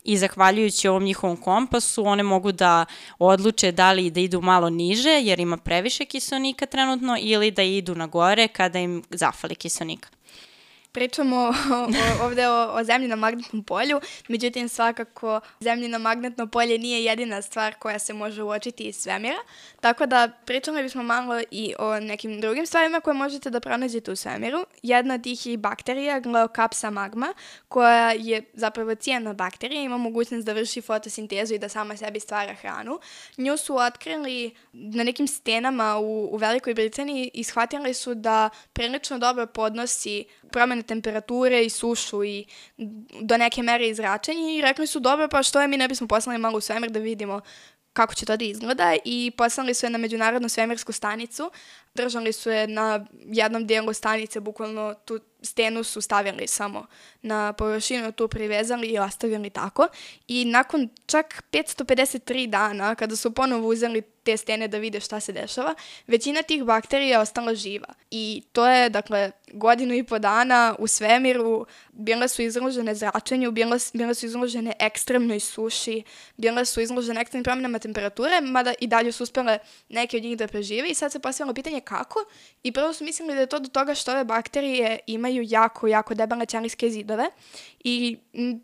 i 0.05 0.17
zahvaljujući 0.17 0.89
ovom 0.89 1.05
njihovom 1.05 1.37
kompasu 1.37 2.07
one 2.07 2.23
mogu 2.23 2.53
da 2.53 2.85
odluče 3.19 3.73
da 3.73 3.93
li 3.93 4.11
da 4.11 4.21
idu 4.21 4.41
malo 4.41 4.71
niže 4.71 5.11
jer 5.11 5.41
ima 5.41 5.57
previše 5.57 6.05
kiselnika 6.05 6.67
trenutno 6.67 7.17
ili 7.21 7.51
da 7.51 7.63
idu 7.63 7.95
na 7.95 8.07
gore 8.07 8.49
kada 8.49 8.79
im 8.79 9.03
zafali 9.11 9.55
kiselnika 9.55 10.09
pričamo 10.93 11.37
o, 11.37 11.53
ovde 12.25 12.49
o, 12.49 12.73
o 12.73 12.85
zemlji 12.85 13.09
na 13.09 13.17
magnetnom 13.17 13.65
polju, 13.65 14.01
međutim 14.29 14.69
svakako 14.69 15.41
zemljino 15.61 15.99
magnetno 15.99 16.47
polje 16.47 16.79
nije 16.79 17.05
jedina 17.05 17.43
stvar 17.43 17.75
koja 17.75 17.99
se 17.99 18.13
može 18.13 18.43
uočiti 18.43 18.85
iz 18.85 18.97
svemira, 18.97 19.39
tako 19.81 20.07
da 20.07 20.31
pričali 20.45 20.83
bismo 20.83 21.03
malo 21.03 21.41
i 21.51 21.75
o 21.79 22.01
nekim 22.01 22.41
drugim 22.41 22.67
stvarima 22.67 23.01
koje 23.01 23.15
možete 23.15 23.51
da 23.51 23.61
pronađete 23.61 24.11
u 24.11 24.17
svemiru. 24.17 24.65
Jedna 24.83 25.15
od 25.15 25.23
tih 25.23 25.47
je 25.47 25.57
bakterija, 25.57 26.21
Gleokapsa 26.21 26.91
magma, 26.91 27.35
koja 27.69 28.13
je 28.13 28.43
zapravo 28.53 28.95
cijena 28.95 29.33
bakterija, 29.33 29.83
ima 29.83 29.97
mogućnost 29.97 30.47
da 30.47 30.53
vrši 30.53 30.81
fotosintezu 30.81 31.55
i 31.55 31.59
da 31.59 31.69
sama 31.69 31.97
sebi 31.97 32.21
stvara 32.21 32.55
hranu. 32.55 33.01
Nju 33.37 33.57
su 33.57 33.77
otkrili 33.77 34.55
na 34.73 35.05
nekim 35.05 35.27
stenama 35.29 35.99
u, 35.99 36.35
u 36.35 36.37
Velikoj 36.37 36.75
Britaniji 36.75 37.31
i 37.35 37.45
shvatili 37.45 37.95
su 37.95 38.15
da 38.15 38.51
prilično 38.73 39.19
dobro 39.19 39.47
podnosi 39.47 40.25
promene 40.51 40.80
temperature 40.83 41.65
i 41.65 41.71
sušu 41.71 42.25
i 42.25 42.45
do 43.21 43.37
neke 43.37 43.63
mere 43.63 43.89
i 43.89 43.95
zračenje 43.95 44.57
i 44.57 44.61
rekli 44.61 44.87
su 44.87 45.01
dobro 45.01 45.29
pa 45.29 45.43
što 45.43 45.61
je 45.61 45.69
mi 45.69 45.77
ne 45.77 45.89
bismo 45.89 46.09
poslali 46.09 46.39
malo 46.39 46.59
u 46.59 46.61
svemir 46.61 46.91
da 46.91 46.99
vidimo 46.99 47.41
kako 47.93 48.15
će 48.15 48.27
to 48.27 48.37
da 48.37 48.45
izgleda 48.45 48.97
i 49.05 49.33
poslali 49.37 49.75
su 49.75 49.87
je 49.87 49.91
na 49.91 49.99
međunarodnu 49.99 50.49
svemirsku 50.49 50.93
stanicu. 50.93 51.51
Držali 51.95 52.33
su 52.33 52.51
je 52.51 52.67
na 52.67 53.07
jednom 53.27 53.67
dijelu 53.67 53.93
stanice, 53.93 54.41
bukvalno 54.41 54.95
tu 55.05 55.21
stenu 55.43 55.85
su 55.85 56.01
stavili 56.01 56.47
samo 56.47 56.87
na 57.23 57.53
površinu, 57.53 58.13
tu 58.13 58.29
privezali 58.29 58.87
i 58.87 58.99
ostavili 58.99 59.51
tako. 59.51 59.89
I 60.29 60.45
nakon 60.45 60.89
čak 61.07 61.43
553 61.53 62.47
dana, 62.47 62.95
kada 62.95 63.17
su 63.17 63.35
ponovo 63.35 63.69
uzeli 63.69 64.03
te 64.23 64.37
stene 64.37 64.69
da 64.69 64.79
vide 64.79 65.01
šta 65.01 65.21
se 65.21 65.33
dešava, 65.33 65.75
većina 66.07 66.43
tih 66.43 66.65
bakterija 66.65 67.09
je 67.09 67.19
ostala 67.19 67.55
živa. 67.55 67.95
I 68.11 68.43
to 68.53 68.67
je, 68.67 68.91
dakle, 68.91 69.31
godinu 69.53 69.95
i 69.95 70.03
po 70.03 70.19
dana 70.19 70.75
u 70.79 70.87
svemiru 70.87 71.67
bile 71.93 72.29
su 72.29 72.43
izložene 72.43 72.95
zračenju, 72.95 73.51
bile, 73.51 73.79
bile 73.93 74.15
su 74.15 74.27
izložene 74.27 74.73
ekstremnoj 74.79 75.41
suši, 75.41 76.03
bile 76.37 76.65
su 76.65 76.81
izložene 76.81 77.21
ekstremnim 77.21 77.45
promjenama 77.45 77.79
temperature, 77.79 78.41
mada 78.41 78.75
i 78.81 78.87
dalje 78.87 79.13
su 79.13 79.23
uspele 79.23 79.59
neke 79.89 80.17
od 80.17 80.23
njih 80.23 80.37
da 80.37 80.47
prežive 80.47 80.89
i 80.89 80.95
sad 80.95 81.13
se 81.13 81.19
postavilo 81.19 81.55
pitanje 81.55 81.80
kako 81.81 82.19
i 82.63 82.73
prvo 82.73 82.93
su 82.93 83.05
mislili 83.05 83.35
da 83.35 83.41
je 83.41 83.47
to 83.47 83.59
do 83.59 83.69
toga 83.69 83.95
što 83.95 84.13
ove 84.13 84.25
bakterije 84.25 84.99
imaju 85.07 85.43
jako, 85.47 85.87
jako 85.87 86.15
debele 86.15 86.47
ćelijske 86.47 86.91
zidove 86.91 87.25
i 87.85 88.19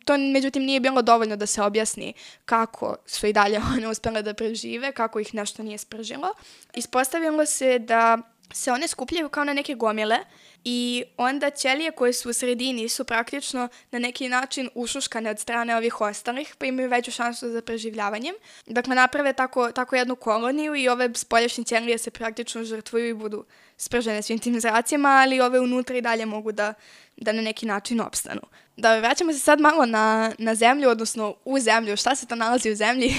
to 0.04 0.16
međutim 0.18 0.62
nije 0.62 0.80
bilo 0.80 1.02
dovoljno 1.02 1.36
da 1.36 1.46
se 1.46 1.62
objasni 1.62 2.12
kako 2.44 2.96
su 3.06 3.26
i 3.26 3.32
dalje 3.32 3.60
one 3.76 3.88
uspele 3.88 4.22
da 4.22 4.34
prežive, 4.34 4.92
kako 4.92 5.20
ih 5.20 5.34
nešto 5.34 5.62
nije 5.62 5.78
spržilo. 5.78 6.34
Ispostavilo 6.74 7.46
se 7.46 7.78
da 7.78 8.18
se 8.52 8.72
one 8.72 8.88
skupljaju 8.88 9.28
kao 9.28 9.44
na 9.44 9.52
neke 9.52 9.74
gomile 9.74 10.18
i 10.64 11.04
onda 11.16 11.50
ćelije 11.50 11.90
koje 11.90 12.12
su 12.12 12.30
u 12.30 12.32
sredini 12.32 12.88
su 12.88 13.04
praktično 13.04 13.68
na 13.90 13.98
neki 13.98 14.28
način 14.28 14.70
ušuškane 14.74 15.30
od 15.30 15.38
strane 15.38 15.76
ovih 15.76 16.00
ostalih, 16.00 16.54
pa 16.58 16.66
imaju 16.66 16.88
veću 16.88 17.10
šansu 17.10 17.50
za 17.50 17.62
preživljavanjem. 17.62 18.34
Dakle, 18.66 18.94
naprave 18.94 19.32
tako, 19.32 19.72
tako 19.72 19.96
jednu 19.96 20.16
koloniju 20.16 20.74
i 20.74 20.88
ove 20.88 21.10
spoljašnje 21.14 21.64
ćelije 21.64 21.98
se 21.98 22.10
praktično 22.10 22.64
žrtvuju 22.64 23.08
i 23.08 23.14
budu 23.14 23.44
spržene 23.76 24.22
svim 24.22 24.38
tim 24.38 24.60
zracima, 24.60 25.08
ali 25.08 25.40
ove 25.40 25.60
unutra 25.60 25.96
i 25.96 26.00
dalje 26.00 26.26
mogu 26.26 26.52
da, 26.52 26.74
da 27.16 27.32
na 27.32 27.42
neki 27.42 27.66
način 27.66 28.00
opstanu. 28.00 28.42
Da, 28.76 28.98
vraćamo 28.98 29.32
se 29.32 29.38
sad 29.38 29.60
malo 29.60 29.86
na, 29.86 30.32
na 30.38 30.54
zemlju, 30.54 30.88
odnosno 30.88 31.34
u 31.44 31.60
zemlju. 31.60 31.96
Šta 31.96 32.14
se 32.14 32.26
to 32.26 32.34
nalazi 32.34 32.70
u 32.70 32.76
zemlji? 32.76 33.14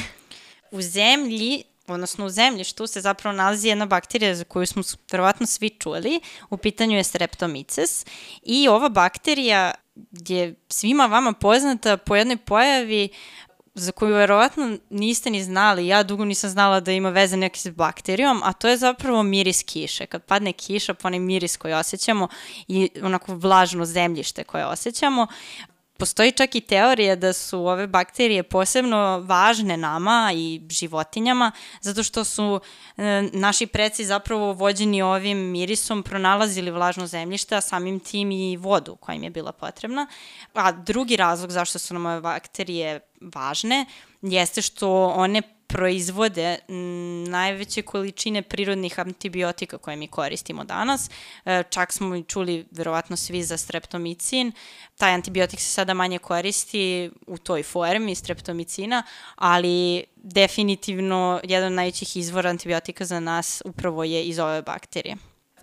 U 0.72 0.82
zemlji 0.82 1.64
odnosno 1.88 2.26
u 2.26 2.30
zemljištu 2.30 2.88
se 2.88 3.02
zapravo 3.02 3.36
nalazi 3.38 3.68
jedna 3.68 3.86
bakterija 3.86 4.36
za 4.36 4.44
koju 4.44 4.66
smo 4.66 4.84
verovatno 5.12 5.46
svi 5.46 5.70
čuli. 5.70 6.22
U 6.50 6.58
pitanju 6.58 6.98
je 6.98 7.04
streptomices 7.04 8.06
i 8.44 8.68
ova 8.68 8.90
bakterija 8.90 9.72
je 10.12 10.56
svima 10.70 11.06
vama 11.06 11.34
poznata 11.34 11.98
po 11.98 12.16
jednoj 12.16 12.38
pojavi 12.38 13.10
za 13.74 13.92
koju 13.92 14.16
verovatno 14.16 14.78
niste 14.90 15.30
ni 15.30 15.44
znali, 15.44 15.88
ja 15.88 16.04
dugo 16.04 16.26
nisam 16.26 16.50
znala 16.50 16.80
da 16.80 16.92
ima 16.92 17.10
veze 17.10 17.38
neki 17.38 17.60
s 17.60 17.70
bakterijom, 17.70 18.42
a 18.44 18.54
to 18.54 18.68
je 18.68 18.78
zapravo 18.78 19.24
miris 19.24 19.64
kiše. 19.64 20.06
Kad 20.06 20.24
padne 20.24 20.54
kiša, 20.54 20.94
pa 20.94 21.08
onaj 21.08 21.20
miris 21.20 21.58
koji 21.58 21.74
osjećamo 21.74 22.28
i 22.68 22.90
onako 23.04 23.36
vlažno 23.36 23.86
zemljište 23.86 24.44
koje 24.44 24.66
osjećamo, 24.66 25.28
Postoji 26.00 26.32
čak 26.32 26.56
i 26.56 26.62
teorija 26.62 27.16
da 27.16 27.34
su 27.34 27.60
ove 27.60 27.88
bakterije 27.88 28.44
posebno 28.44 29.20
važne 29.20 29.78
nama 29.78 30.32
i 30.36 30.62
životinjama, 30.70 31.52
zato 31.82 32.04
što 32.04 32.24
su 32.24 32.60
e, 32.98 33.30
naši 33.34 33.68
preci 33.68 34.06
zapravo 34.06 34.54
vođeni 34.54 35.02
ovim 35.02 35.38
mirisom 35.38 36.04
pronalazili 36.04 36.72
vlažno 36.72 37.08
zemljište, 37.08 37.56
a 37.56 37.62
samim 37.62 38.00
tim 38.00 38.32
i 38.32 38.58
vodu 38.58 38.96
koja 38.96 39.16
im 39.16 39.24
je 39.24 39.30
bila 39.30 39.52
potrebna. 39.52 40.08
A 40.54 40.72
drugi 40.72 41.16
razlog 41.16 41.52
zašto 41.52 41.80
su 41.80 41.94
nam 41.94 42.06
ove 42.06 42.22
bakterije 42.22 43.00
važne 43.22 43.86
jeste 44.22 44.62
što 44.62 45.06
one 45.08 45.42
proizvode 45.68 46.58
najveće 47.28 47.82
količine 47.82 48.42
prirodnih 48.42 49.00
antibiotika 49.00 49.78
koje 49.78 49.96
mi 49.96 50.08
koristimo 50.08 50.64
danas. 50.64 51.10
E, 51.46 51.64
čak 51.70 51.94
smo 51.94 52.16
i 52.16 52.24
čuli 52.24 52.66
verovatno 52.72 53.18
svi 53.18 53.44
za 53.44 53.58
streptomicin. 53.58 54.52
Taj 54.98 55.14
antibiotik 55.14 55.60
se 55.60 55.70
sada 55.70 55.94
manje 55.94 56.20
koristi 56.20 57.12
u 57.28 57.38
toj 57.38 57.64
formi 57.64 58.16
streptomicina, 58.16 59.04
ali 59.36 60.04
definitivno 60.16 61.40
jedan 61.44 61.68
od 61.68 61.74
najvećih 61.74 62.18
izvora 62.18 62.50
antibiotika 62.50 63.06
za 63.06 63.20
nas 63.20 63.62
upravo 63.66 64.04
je 64.04 64.24
iz 64.24 64.40
ove 64.40 64.62
bakterije 64.62 65.18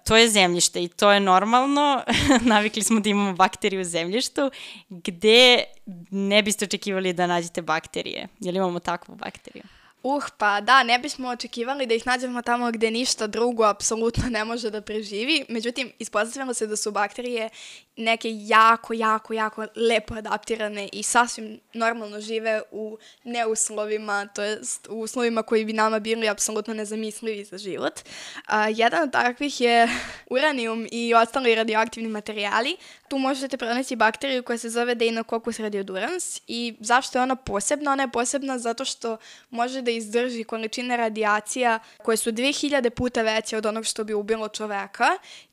to 0.05 0.17
je 0.17 0.29
zemljište 0.29 0.83
i 0.83 0.89
to 0.89 1.13
je 1.13 1.21
normalno. 1.21 2.03
Navikli 2.53 2.83
smo 2.83 3.01
da 3.01 3.09
imamo 3.09 3.33
bakterije 3.33 3.81
u 3.81 3.85
zemljištu 3.85 4.51
gde 4.89 5.65
ne 6.11 6.43
biste 6.43 6.65
očekivali 6.65 7.13
da 7.13 7.27
nađete 7.27 7.63
bakterije. 7.63 8.29
Jel 8.41 8.57
imamo 8.57 8.79
takvu 8.79 9.15
bakteriju? 9.15 9.65
Uh, 10.05 10.25
pa 10.39 10.61
da, 10.61 10.83
ne 10.83 10.99
bismo 10.99 11.29
očekivali 11.29 11.87
da 11.87 11.95
ih 11.95 12.07
nađemo 12.07 12.43
tamo 12.43 12.71
gde 12.71 12.91
ništa 12.91 13.27
drugo 13.27 13.65
apsolutno 13.65 14.25
ne 14.31 14.45
može 14.45 14.71
da 14.71 14.81
preživi. 14.81 15.45
Međutim, 15.49 15.93
ispostavljamo 15.99 16.55
se 16.55 16.67
da 16.67 16.77
su 16.77 16.91
bakterije 16.91 17.49
neke 17.97 18.29
jako, 18.33 18.93
jako, 18.93 19.33
jako 19.33 19.67
lepo 19.77 20.15
adaptirane 20.15 20.89
i 20.93 21.03
sasvim 21.03 21.61
normalno 21.73 22.21
žive 22.21 22.63
u 22.71 22.99
neuslovima, 23.25 24.27
to 24.27 24.43
jest 24.43 24.87
u 24.91 25.01
uslovima 25.01 25.43
koji 25.43 25.65
bi 25.65 25.73
nama 25.73 25.99
bili 25.99 26.29
apsolutno 26.29 26.75
nezamislivi 26.75 27.45
za 27.45 27.59
život. 27.59 28.01
A, 28.47 28.69
jedan 28.69 29.03
od 29.03 29.13
takvih 29.13 29.61
je 29.61 29.89
uranijum 30.31 30.87
i 30.91 31.15
ostali 31.15 31.55
radioaktivni 31.55 32.09
materijali. 32.09 32.77
Tu 33.09 33.19
možete 33.19 33.57
pronaći 33.57 33.97
bakteriju 33.97 34.43
koja 34.43 34.59
se 34.59 34.71
zove 34.71 34.95
Deinococcus 34.95 35.59
radiodurans 35.59 36.41
i 36.47 36.75
zašto 36.81 37.19
je 37.19 37.23
ona 37.23 37.37
posebna? 37.37 37.93
Ona 37.93 38.03
je 38.03 38.11
posebna 38.11 38.59
zato 38.59 38.85
što 38.85 39.17
može 39.51 39.83
da 39.83 39.91
izdrži 39.91 40.45
količine 40.45 40.97
radijacija 40.97 41.79
koje 42.03 42.17
su 42.17 42.33
2000 42.33 42.91
puta 42.91 43.23
veće 43.23 43.57
od 43.57 43.67
onog 43.67 43.85
što 43.85 44.05
bi 44.05 44.15
ubilo 44.15 44.49
čoveka 44.49 45.09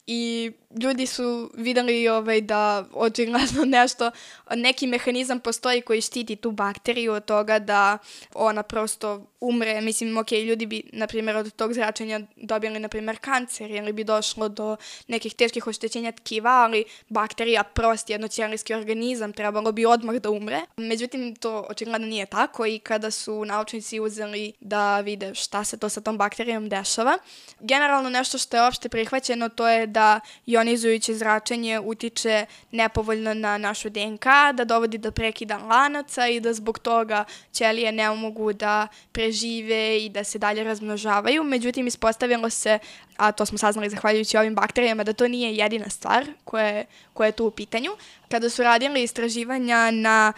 i 0.07 0.51
ljudi 0.81 1.05
su 1.05 1.51
videli 1.53 2.07
ovaj, 2.07 2.41
da 2.41 2.85
očigledno 2.93 3.65
nešto, 3.79 4.11
neki 4.55 4.87
mehanizam 4.87 5.39
postoji 5.39 5.81
koji 5.81 6.01
štiti 6.01 6.35
tu 6.35 6.51
bakteriju 6.51 7.13
od 7.13 7.25
toga 7.25 7.59
da 7.59 7.97
ona 8.33 8.63
prosto 8.63 9.31
umre. 9.41 9.81
Mislim, 9.81 10.17
ok, 10.17 10.31
ljudi 10.31 10.65
bi, 10.65 10.83
na 10.93 11.07
primjer, 11.07 11.35
od 11.35 11.55
tog 11.55 11.73
zračenja 11.73 12.19
dobili, 12.35 12.79
na 12.79 12.87
primjer, 12.87 13.17
kancer 13.21 13.71
ili 13.71 13.93
bi 13.93 14.03
došlo 14.03 14.49
do 14.49 14.77
nekih 15.07 15.35
teških 15.35 15.67
oštećenja 15.67 16.11
tkiva, 16.11 16.51
ali 16.51 16.85
bakterija, 17.09 17.63
prost 17.63 18.09
jednoćelijski 18.09 18.73
organizam, 18.73 19.33
trebalo 19.33 19.71
bi 19.71 19.85
odmah 19.85 20.15
da 20.15 20.29
umre. 20.29 20.61
Međutim, 20.77 21.35
to 21.35 21.65
očigledno 21.69 22.07
nije 22.07 22.25
tako 22.25 22.65
i 22.65 22.79
kada 22.79 23.11
su 23.11 23.45
naučnici 23.45 23.99
uzeli 23.99 24.53
da 24.59 24.99
vide 24.99 25.35
šta 25.35 25.63
se 25.63 25.77
to 25.77 25.89
sa 25.89 26.01
tom 26.01 26.17
bakterijom 26.17 26.69
dešava, 26.69 27.17
generalno 27.59 28.09
nešto 28.09 28.37
što 28.37 28.57
je 28.57 28.67
opšte 28.67 28.89
prihvaćeno 28.89 29.49
to 29.49 29.67
je 29.67 29.87
da 29.91 30.19
ionizujuće 30.45 31.13
zračenje 31.13 31.79
utiče 31.79 32.45
nepovoljno 32.71 33.33
na 33.33 33.57
našu 33.57 33.89
DNK, 33.89 34.25
da 34.53 34.65
dovodi 34.65 34.97
do 34.97 35.11
prekida 35.11 35.57
lanaca 35.57 36.27
i 36.27 36.39
da 36.39 36.53
zbog 36.53 36.79
toga 36.79 37.25
ćelije 37.53 37.91
ne 37.91 38.09
mogu 38.09 38.53
da 38.53 38.87
prežive 39.11 40.05
i 40.05 40.09
da 40.09 40.23
se 40.23 40.39
dalje 40.39 40.63
razmnožavaju. 40.63 41.43
Međutim, 41.43 41.87
ispostavilo 41.87 42.49
se, 42.49 42.79
a 43.17 43.31
to 43.31 43.45
smo 43.45 43.57
saznali 43.57 43.89
zahvaljujući 43.89 44.37
ovim 44.37 44.55
bakterijama, 44.55 45.03
da 45.03 45.13
to 45.13 45.27
nije 45.27 45.55
jedina 45.55 45.89
stvar 45.89 46.25
koja 46.43 46.65
je, 46.65 46.85
koja 47.13 47.25
je 47.25 47.31
tu 47.31 47.45
u 47.45 47.51
pitanju. 47.51 47.91
Kada 48.29 48.49
su 48.49 48.63
radili 48.63 49.03
istraživanja 49.03 49.91
na 49.91 50.33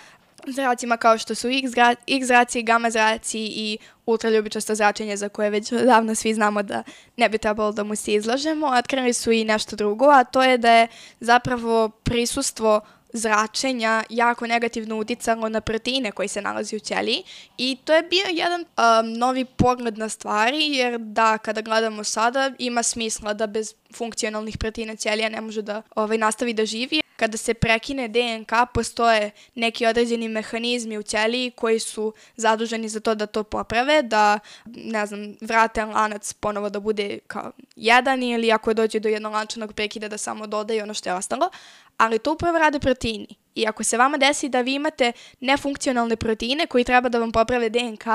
zracima 0.48 0.98
kao 0.98 1.18
što 1.18 1.36
su 1.36 1.48
X, 1.50 1.72
X 2.08 2.28
zraci, 2.28 2.64
gamma 2.64 2.90
zraci 2.90 3.40
i 3.40 3.78
ultraljubičasto 4.06 4.76
zračenje 4.76 5.18
za 5.18 5.30
koje 5.30 5.50
već 5.50 5.72
davno 5.72 6.16
svi 6.16 6.34
znamo 6.34 6.64
da 6.64 6.84
ne 7.18 7.30
bi 7.30 7.38
trebalo 7.38 7.72
da 7.72 7.84
mu 7.84 7.96
se 7.96 8.14
izlažemo. 8.14 8.68
Otkrili 8.68 9.14
su 9.14 9.32
i 9.32 9.44
nešto 9.44 9.76
drugo, 9.76 10.06
a 10.06 10.24
to 10.24 10.44
je 10.44 10.58
da 10.58 10.72
je 10.72 10.88
zapravo 11.20 11.90
prisustvo 11.90 12.82
zračenja 13.14 14.04
jako 14.10 14.48
negativno 14.48 14.98
uticalo 14.98 15.50
na 15.50 15.62
proteine 15.62 16.12
koji 16.12 16.28
se 16.28 16.42
nalazi 16.42 16.76
u 16.76 16.80
ćeliji 16.80 17.24
i 17.58 17.78
to 17.86 17.94
je 17.94 18.04
bio 18.04 18.26
jedan 18.32 18.62
um, 18.62 19.14
novi 19.14 19.46
pogled 19.46 19.98
na 19.98 20.10
stvari 20.10 20.58
jer 20.58 20.98
da 21.00 21.38
kada 21.38 21.62
gledamo 21.62 22.04
sada 22.04 22.52
ima 22.60 22.84
smisla 22.84 23.34
da 23.34 23.48
bez 23.48 23.74
funkcionalnih 23.96 24.58
proteina 24.58 24.96
ćelija 24.96 25.30
ne 25.30 25.42
može 25.42 25.62
da 25.62 25.82
ovaj, 25.96 26.18
nastavi 26.18 26.54
da 26.54 26.66
živi 26.66 27.03
kada 27.16 27.38
se 27.38 27.54
prekine 27.54 28.08
DNK, 28.08 28.52
postoje 28.74 29.32
neki 29.56 29.86
određeni 29.86 30.30
mehanizmi 30.30 30.98
u 30.98 31.04
ćeliji 31.04 31.52
koji 31.52 31.80
su 31.80 32.14
zaduženi 32.36 32.90
za 32.90 33.00
to 33.00 33.16
da 33.16 33.26
to 33.26 33.44
poprave, 33.44 34.02
da, 34.02 34.40
ne 34.66 35.06
znam, 35.06 35.36
vrate 35.42 35.86
lanac 35.86 36.34
ponovo 36.34 36.70
da 36.70 36.80
bude 36.80 37.20
kao 37.28 37.52
jedan 37.76 38.24
ili 38.24 38.52
ako 38.52 38.74
dođe 38.74 39.00
do 39.00 39.10
jednolančanog 39.10 39.74
prekida 39.74 40.08
da 40.08 40.18
samo 40.18 40.48
dodaje 40.48 40.84
ono 40.84 40.94
što 40.94 41.10
je 41.10 41.14
ostalo, 41.14 41.50
ali 41.98 42.20
to 42.20 42.34
upravo 42.34 42.58
rade 42.58 42.80
proteini. 42.80 43.43
I 43.56 43.68
ako 43.68 43.84
se 43.84 43.98
vama 43.98 44.18
desi 44.18 44.50
da 44.50 44.62
vi 44.62 44.74
imate 44.74 45.12
nefunkcionalne 45.40 46.16
proteine 46.16 46.68
koji 46.68 46.84
treba 46.84 47.10
da 47.10 47.20
vam 47.20 47.32
poprave 47.32 47.70
DNK, 47.70 48.06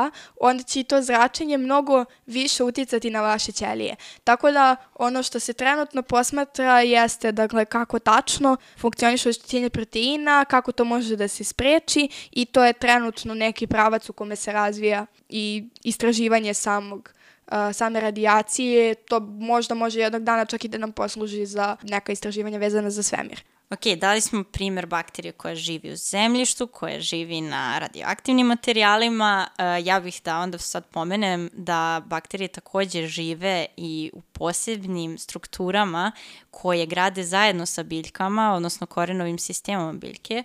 onda 0.40 0.62
će 0.62 0.84
to 0.84 1.02
zračenje 1.02 1.58
mnogo 1.58 2.04
više 2.26 2.64
uticati 2.64 3.10
na 3.10 3.20
vaše 3.20 3.52
ćelije. 3.52 3.96
Tako 4.24 4.50
da 4.50 4.76
ono 4.94 5.22
što 5.22 5.40
se 5.40 5.52
trenutno 5.52 6.02
posmatra 6.02 6.80
jeste 6.80 7.32
dakle, 7.32 7.64
kako 7.64 7.98
tačno 7.98 8.56
funkcioniše 8.78 9.28
oštećenje 9.28 9.70
proteina, 9.70 10.44
kako 10.44 10.72
to 10.72 10.84
može 10.84 11.16
da 11.16 11.28
se 11.28 11.44
spreči 11.44 12.08
i 12.30 12.44
to 12.44 12.64
je 12.64 12.72
trenutno 12.72 13.34
neki 13.34 13.66
pravac 13.66 14.08
u 14.08 14.12
kome 14.12 14.36
se 14.36 14.52
razvija 14.52 15.06
i 15.28 15.64
istraživanje 15.82 16.54
samog 16.54 17.12
same 17.72 18.00
radijacije, 18.00 18.94
to 18.94 19.20
možda 19.20 19.74
može 19.74 20.00
jednog 20.00 20.22
dana 20.22 20.44
čak 20.44 20.64
i 20.64 20.68
da 20.68 20.78
nam 20.78 20.92
posluži 20.92 21.46
za 21.46 21.76
neka 21.82 22.12
istraživanja 22.12 22.58
vezana 22.58 22.90
za 22.90 23.02
svemir. 23.02 23.42
Ok, 23.70 23.80
dali 24.00 24.20
smo 24.20 24.44
primer 24.44 24.86
bakterije 24.86 25.32
koja 25.32 25.54
živi 25.54 25.92
u 25.92 25.96
zemljištu, 25.96 26.66
koja 26.66 27.00
živi 27.00 27.40
na 27.40 27.78
radioaktivnim 27.78 28.46
materijalima. 28.46 29.48
Uh, 29.58 29.86
ja 29.86 30.00
bih 30.00 30.20
da 30.24 30.38
onda 30.38 30.58
sad 30.58 30.86
pomenem 30.86 31.50
da 31.52 32.02
bakterije 32.06 32.48
takođe 32.48 33.06
žive 33.06 33.66
i 33.76 34.10
u 34.14 34.20
posebnim 34.20 35.18
strukturama 35.18 36.12
koje 36.50 36.86
grade 36.86 37.22
zajedno 37.22 37.66
sa 37.66 37.82
biljkama, 37.82 38.54
odnosno 38.54 38.86
korenovim 38.86 39.38
sistemom 39.38 39.98
biljke. 39.98 40.42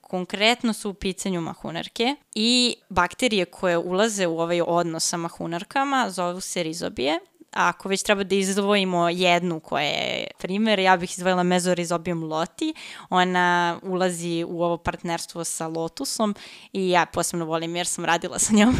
Konkretno 0.00 0.72
su 0.72 0.90
u 0.90 0.94
pitanju 0.94 1.40
mahunarke 1.40 2.16
i 2.34 2.76
bakterije 2.88 3.44
koje 3.44 3.78
ulaze 3.78 4.26
u 4.26 4.40
ovaj 4.40 4.60
odnos 4.60 5.08
sa 5.08 5.16
mahunarkama 5.16 6.10
zovu 6.10 6.40
se 6.40 6.62
rizobije 6.62 7.18
ako 7.54 7.88
već 7.88 8.02
treba 8.02 8.24
da 8.24 8.34
izdvojimo 8.34 9.08
jednu 9.08 9.60
koja 9.60 9.84
je 9.84 10.26
primer, 10.38 10.78
ja 10.78 10.96
bih 10.96 11.10
izdvojila 11.10 11.42
Mezorizobijom 11.42 12.22
Loti. 12.22 12.74
Ona 13.10 13.78
ulazi 13.82 14.44
u 14.48 14.62
ovo 14.62 14.76
partnerstvo 14.76 15.44
sa 15.44 15.66
Lotusom 15.66 16.34
i 16.72 16.90
ja 16.90 17.06
posebno 17.06 17.44
volim 17.44 17.76
jer 17.76 17.86
sam 17.86 18.04
radila 18.04 18.38
sa 18.38 18.54
njom. 18.54 18.76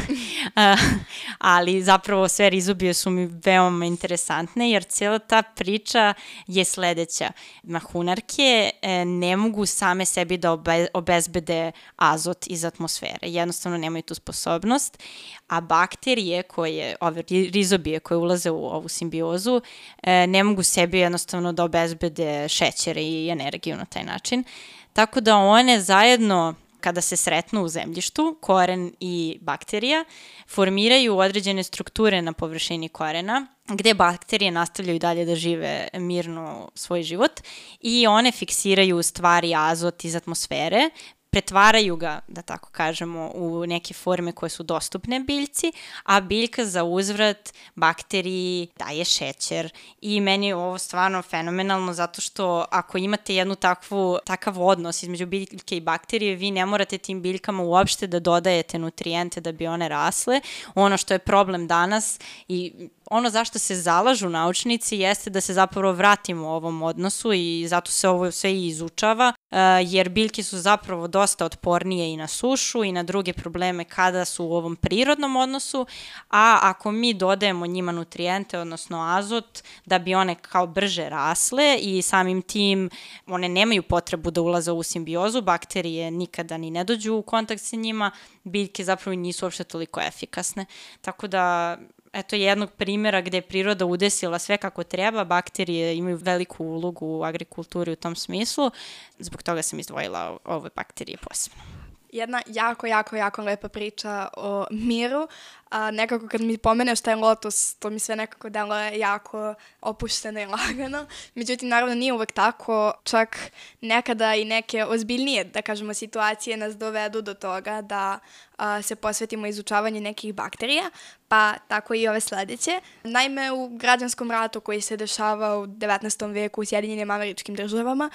Ali 1.38 1.82
zapravo 1.82 2.28
sve 2.28 2.50
rizobije 2.50 2.94
su 2.94 3.10
mi 3.10 3.26
veoma 3.44 3.84
interesantne 3.84 4.70
jer 4.70 4.84
cijela 4.84 5.18
ta 5.18 5.42
priča 5.42 6.14
je 6.46 6.64
sledeća. 6.64 7.30
Mahunarke 7.62 8.70
e, 8.82 9.04
ne 9.04 9.36
mogu 9.36 9.66
same 9.66 10.04
sebi 10.04 10.36
da 10.36 10.52
obe, 10.52 10.86
obezbede 10.94 11.72
azot 11.96 12.46
iz 12.46 12.64
atmosfere. 12.64 13.28
Jednostavno 13.28 13.78
nemaju 13.78 14.02
tu 14.02 14.14
sposobnost, 14.14 15.02
a 15.48 15.60
bakterije 15.60 16.42
koje, 16.42 16.96
ove 17.00 17.22
rizobije 17.28 18.00
koje 18.00 18.18
ulaze 18.18 18.50
u 18.50 18.63
ovu 18.66 18.88
simbiozu, 18.88 19.60
e, 20.02 20.26
ne 20.26 20.44
mogu 20.44 20.62
sebi 20.62 20.98
jednostavno 20.98 21.52
da 21.52 21.64
obezbede 21.64 22.48
šećere 22.48 23.02
i 23.02 23.28
energiju 23.30 23.76
na 23.76 23.84
taj 23.84 24.04
način. 24.04 24.44
Tako 24.92 25.20
da 25.20 25.36
one 25.36 25.80
zajedno 25.80 26.54
kada 26.84 27.00
se 27.00 27.16
sretnu 27.16 27.62
u 27.64 27.68
zemljištu, 27.68 28.38
koren 28.40 28.92
i 29.00 29.38
bakterija, 29.40 30.04
formiraju 30.48 31.16
određene 31.18 31.62
strukture 31.62 32.22
na 32.22 32.32
površini 32.32 32.88
korena, 32.88 33.46
gde 33.68 33.94
bakterije 33.94 34.50
nastavljaju 34.50 34.98
dalje 34.98 35.24
da 35.24 35.36
žive 35.36 35.88
mirno 35.94 36.70
svoj 36.74 37.02
život 37.02 37.40
i 37.80 38.06
one 38.06 38.32
fiksiraju 38.32 39.02
stvari 39.02 39.54
azot 39.54 40.04
iz 40.04 40.16
atmosfere, 40.16 40.90
pretvaraju 41.34 41.96
ga, 41.96 42.20
da 42.28 42.42
tako 42.42 42.70
kažemo, 42.70 43.30
u 43.34 43.66
neke 43.66 43.94
forme 43.94 44.32
koje 44.32 44.50
su 44.50 44.62
dostupne 44.62 45.20
biljci, 45.20 45.72
a 46.04 46.20
biljka 46.20 46.64
za 46.64 46.84
uzvrat 46.84 47.52
bakteriji 47.74 48.68
daje 48.78 49.04
šećer 49.04 49.72
i 50.00 50.20
meni 50.20 50.46
je 50.46 50.56
ovo 50.56 50.78
stvarno 50.78 51.22
fenomenalno 51.22 51.92
zato 51.92 52.20
što 52.20 52.64
ako 52.70 52.98
imate 52.98 53.34
jednu 53.34 53.54
takvu, 53.54 54.18
takav 54.24 54.62
odnos 54.62 55.02
između 55.02 55.26
biljke 55.26 55.76
i 55.76 55.80
bakterije, 55.80 56.36
vi 56.36 56.50
ne 56.50 56.66
morate 56.66 56.98
tim 56.98 57.22
biljkama 57.22 57.62
uopšte 57.62 58.06
da 58.06 58.20
dodajete 58.20 58.78
nutrijente 58.78 59.40
da 59.40 59.52
bi 59.52 59.66
one 59.66 59.88
rasle. 59.88 60.40
Ono 60.74 60.96
što 60.96 61.14
je 61.14 61.18
problem 61.18 61.66
danas 61.66 62.20
i 62.48 62.88
ono 63.10 63.30
zašto 63.30 63.58
se 63.58 63.76
zalažu 63.76 64.28
naučnici 64.28 64.96
jeste 64.96 65.30
da 65.30 65.40
se 65.40 65.54
zapravo 65.54 65.92
vratimo 65.92 66.48
ovom 66.48 66.82
odnosu 66.82 67.32
i 67.32 67.64
zato 67.68 67.90
se 67.90 68.08
ovo 68.08 68.30
sve 68.30 68.52
i 68.52 68.66
izučava, 68.66 69.28
uh, 69.50 69.58
jer 69.82 70.08
biljke 70.08 70.42
su 70.42 70.58
zapravo 70.58 71.08
dosta 71.08 71.44
otpornije 71.44 72.12
i 72.12 72.16
na 72.16 72.26
sušu 72.26 72.84
i 72.84 72.92
na 72.92 73.02
druge 73.02 73.32
probleme 73.32 73.84
kada 73.84 74.24
su 74.24 74.44
u 74.44 74.52
ovom 74.52 74.76
prirodnom 74.76 75.36
odnosu, 75.36 75.86
a 76.30 76.58
ako 76.62 76.92
mi 76.92 77.14
dodajemo 77.14 77.66
njima 77.66 77.92
nutrijente, 77.92 78.58
odnosno 78.58 79.02
azot, 79.02 79.62
da 79.86 79.98
bi 79.98 80.14
one 80.14 80.34
kao 80.34 80.66
brže 80.66 81.08
rasle 81.08 81.78
i 81.80 82.02
samim 82.02 82.42
tim 82.42 82.90
one 83.26 83.48
nemaju 83.48 83.82
potrebu 83.82 84.30
da 84.30 84.40
ulaze 84.40 84.72
u 84.72 84.82
simbiozu, 84.82 85.42
bakterije 85.42 86.10
nikada 86.10 86.56
ni 86.56 86.70
ne 86.70 86.84
dođu 86.84 87.14
u 87.14 87.22
kontakt 87.22 87.62
sa 87.62 87.76
njima, 87.76 88.10
biljke 88.44 88.84
zapravo 88.84 89.16
nisu 89.16 89.46
uopšte 89.46 89.64
toliko 89.64 90.00
efikasne. 90.00 90.66
Tako 91.00 91.26
da 91.26 91.76
eto 92.14 92.36
jednog 92.36 92.70
primjera 92.70 93.20
gde 93.20 93.36
je 93.36 93.42
priroda 93.42 93.86
udesila 93.86 94.38
sve 94.38 94.56
kako 94.56 94.84
treba, 94.84 95.24
bakterije 95.24 95.96
imaju 95.96 96.16
veliku 96.16 96.64
ulogu 96.64 97.06
u 97.06 97.24
agrikulturi 97.24 97.92
u 97.92 97.96
tom 97.96 98.16
smislu, 98.16 98.70
zbog 99.18 99.42
toga 99.42 99.62
sam 99.62 99.78
izdvojila 99.78 100.38
ove 100.44 100.70
bakterije 100.76 101.18
posebno 101.28 101.84
jedna 102.14 102.42
jako, 102.46 102.86
jako, 102.86 103.16
jako 103.16 103.42
lepa 103.42 103.68
priča 103.68 104.28
o 104.36 104.66
miru. 104.70 105.28
A, 105.74 105.90
nekako 105.90 106.28
kad 106.28 106.40
mi 106.40 106.58
pomeneš 106.58 107.00
taj 107.00 107.14
lotus, 107.14 107.74
to 107.74 107.90
mi 107.90 107.98
sve 107.98 108.16
nekako 108.16 108.48
deluje 108.48 108.98
jako 108.98 109.54
opušteno 109.80 110.40
i 110.40 110.46
lagano. 110.56 111.06
Međutim, 111.34 111.68
naravno 111.68 111.94
nije 111.94 112.12
uvek 112.12 112.32
tako. 112.32 112.92
Čak 113.04 113.38
nekada 113.80 114.34
i 114.34 114.44
neke 114.44 114.84
ozbiljnije, 114.84 115.44
da 115.44 115.62
kažemo, 115.62 115.94
situacije 115.94 116.56
nas 116.56 116.76
dovedu 116.76 117.22
do 117.22 117.34
toga 117.34 117.82
da 117.82 118.18
a, 118.56 118.82
se 118.82 118.96
posvetimo 118.96 119.46
izučavanju 119.46 120.00
nekih 120.00 120.34
bakterija, 120.34 120.90
pa 121.28 121.54
tako 121.68 121.94
i 121.94 122.08
ove 122.08 122.20
sledeće. 122.20 122.80
Naime, 123.02 123.52
u 123.52 123.68
građanskom 123.68 124.30
ratu 124.30 124.60
koji 124.60 124.80
se 124.80 124.96
dešava 124.96 125.58
u 125.58 125.66
19. 125.66 126.32
veku 126.32 126.60
u 126.60 126.64
Sjedinjenim 126.64 127.10
američkim 127.10 127.54
državama, 127.54 128.10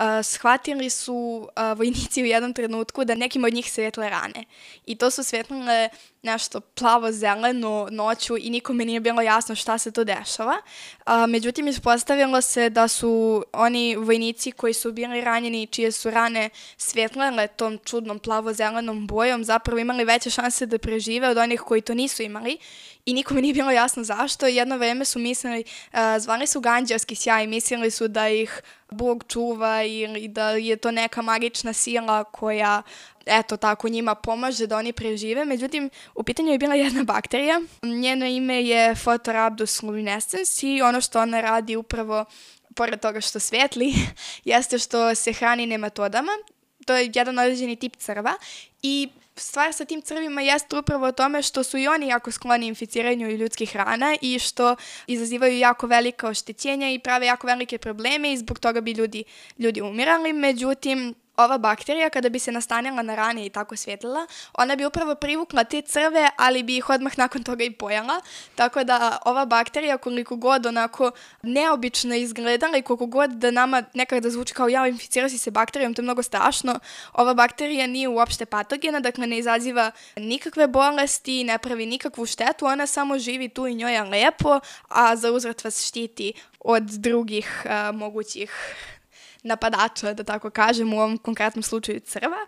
uh, 0.00 0.22
shvatili 0.22 0.90
su 0.90 1.14
uh, 1.56 1.78
vojnici 1.78 2.22
u 2.22 2.26
jednom 2.26 2.52
trenutku 2.52 3.04
da 3.04 3.14
nekim 3.14 3.44
od 3.44 3.54
njih 3.54 3.72
svetle 3.72 4.10
rane. 4.10 4.44
I 4.86 4.96
to 4.98 5.10
su 5.10 5.22
svetlile 5.22 5.88
nešto 6.24 6.60
plavo-zeleno 6.60 7.88
noću 7.90 8.36
i 8.36 8.50
nikome 8.50 8.84
nije 8.84 9.00
bilo 9.00 9.22
jasno 9.22 9.54
šta 9.54 9.78
se 9.78 9.90
to 9.90 10.04
dešava. 10.04 10.56
A, 11.04 11.26
međutim, 11.26 11.68
ispostavilo 11.68 12.40
se 12.40 12.70
da 12.70 12.88
su 12.88 13.44
oni 13.52 13.96
vojnici 13.96 14.52
koji 14.52 14.74
su 14.74 14.92
bili 14.92 15.20
ranjeni 15.20 15.62
i 15.62 15.66
čije 15.66 15.92
su 15.92 16.10
rane 16.10 16.50
svetlele 16.76 17.46
tom 17.46 17.78
čudnom 17.84 18.18
plavo-zelenom 18.18 19.06
bojom 19.06 19.44
zapravo 19.44 19.78
imali 19.78 20.04
veće 20.04 20.30
šanse 20.30 20.66
da 20.66 20.78
prežive 20.78 21.28
od 21.28 21.36
onih 21.36 21.60
koji 21.60 21.80
to 21.80 21.94
nisu 21.94 22.22
imali 22.22 22.58
i 23.06 23.14
nikome 23.14 23.42
nije 23.42 23.54
bilo 23.54 23.70
jasno 23.70 24.04
zašto. 24.04 24.46
Jedno 24.46 24.76
vreme 24.76 25.04
su 25.04 25.18
mislili, 25.18 25.64
uh, 25.92 25.98
zvali 26.18 26.46
su 26.46 26.60
ganđarski 26.60 27.14
sjaj, 27.14 27.46
mislili 27.46 27.90
su 27.90 28.08
da 28.08 28.28
ih 28.28 28.62
Bog 28.90 29.24
čuva 29.28 29.82
ili 29.82 30.28
da 30.28 30.50
je 30.50 30.76
to 30.76 30.90
neka 30.90 31.22
magična 31.22 31.72
sila 31.72 32.24
koja 32.24 32.82
eto 33.26 33.56
tako 33.56 33.88
njima 33.88 34.14
pomaže 34.14 34.66
da 34.66 34.76
oni 34.76 34.92
prežive. 34.92 35.44
Međutim, 35.44 35.90
u 36.14 36.22
pitanju 36.22 36.52
je 36.52 36.58
bila 36.58 36.74
jedna 36.74 37.04
bakterija. 37.04 37.60
Njeno 37.82 38.26
ime 38.26 38.62
je 38.62 38.94
Photorhabdus 38.94 39.82
luminescens 39.82 40.62
i 40.62 40.82
ono 40.82 41.00
što 41.00 41.20
ona 41.20 41.40
radi 41.40 41.76
upravo 41.76 42.24
pored 42.74 43.00
toga 43.00 43.20
što 43.20 43.40
svetli, 43.40 43.94
jeste 44.44 44.78
što 44.78 45.14
se 45.14 45.32
hrani 45.32 45.66
nematodama. 45.66 46.32
To 46.86 46.96
je 46.96 47.10
jedan 47.14 47.38
određeni 47.38 47.76
tip 47.76 47.96
crva 47.96 48.32
i 48.82 49.08
stvar 49.36 49.72
sa 49.72 49.84
tim 49.84 50.02
crvima 50.02 50.40
jeste 50.40 50.78
upravo 50.78 51.06
o 51.06 51.12
tome 51.12 51.42
što 51.42 51.64
su 51.64 51.78
i 51.78 51.88
oni 51.88 52.08
jako 52.08 52.30
skloni 52.30 52.66
inficiranju 52.66 53.28
ljudskih 53.28 53.72
hrana 53.72 54.16
i 54.20 54.38
što 54.38 54.76
izazivaju 55.06 55.58
jako 55.58 55.86
velika 55.86 56.28
oštećenja 56.28 56.90
i 56.90 56.98
prave 56.98 57.26
jako 57.26 57.46
velike 57.46 57.78
probleme 57.78 58.32
i 58.32 58.36
zbog 58.36 58.58
toga 58.58 58.80
bi 58.80 58.92
ljudi, 58.92 59.24
ljudi 59.58 59.80
umirali. 59.80 60.32
Međutim, 60.32 61.14
ova 61.36 61.58
bakterija 61.58 62.10
kada 62.10 62.28
bi 62.28 62.38
se 62.38 62.52
nastanila 62.52 63.02
na 63.02 63.14
rane 63.14 63.46
i 63.46 63.50
tako 63.50 63.76
svjetlila, 63.76 64.26
ona 64.52 64.76
bi 64.76 64.86
upravo 64.86 65.14
privukla 65.14 65.64
te 65.64 65.82
crve, 65.82 66.28
ali 66.36 66.62
bi 66.62 66.76
ih 66.76 66.90
odmah 66.90 67.18
nakon 67.18 67.42
toga 67.42 67.64
i 67.64 67.70
pojela. 67.70 68.20
Tako 68.54 68.84
da 68.84 69.18
ova 69.24 69.44
bakterija 69.44 69.98
koliko 69.98 70.36
god 70.36 70.66
onako 70.66 71.10
neobično 71.42 72.14
izgledala 72.14 72.76
i 72.76 72.82
koliko 72.82 73.06
god 73.06 73.30
da 73.30 73.50
nama 73.50 73.82
nekada 73.94 74.20
da 74.20 74.30
zvuči 74.30 74.54
kao 74.54 74.68
ja 74.68 74.88
inficirao 74.88 75.28
si 75.28 75.38
se 75.38 75.50
bakterijom, 75.50 75.94
to 75.94 76.02
je 76.02 76.04
mnogo 76.04 76.22
strašno. 76.22 76.78
Ova 77.12 77.34
bakterija 77.34 77.86
nije 77.86 78.08
uopšte 78.08 78.46
patogena, 78.46 79.00
dakle 79.00 79.26
ne 79.26 79.38
izaziva 79.38 79.90
nikakve 80.16 80.66
bolesti, 80.66 81.44
ne 81.44 81.58
pravi 81.58 81.86
nikakvu 81.86 82.26
štetu, 82.26 82.66
ona 82.66 82.86
samo 82.86 83.18
živi 83.18 83.48
tu 83.48 83.66
i 83.66 83.74
njoj 83.74 83.94
je 83.94 84.02
lepo, 84.02 84.60
a 84.88 85.16
za 85.16 85.32
uzrat 85.32 85.64
vas 85.64 85.86
štiti 85.86 86.32
od 86.60 86.82
drugih 86.82 87.62
uh, 87.64 87.96
mogućih 87.96 88.50
napadača, 89.44 90.14
da 90.14 90.24
tako 90.24 90.50
kažem, 90.50 90.92
u 90.92 90.96
ovom 90.96 91.18
konkretnom 91.18 91.62
slučaju 91.62 92.00
crva. 92.00 92.46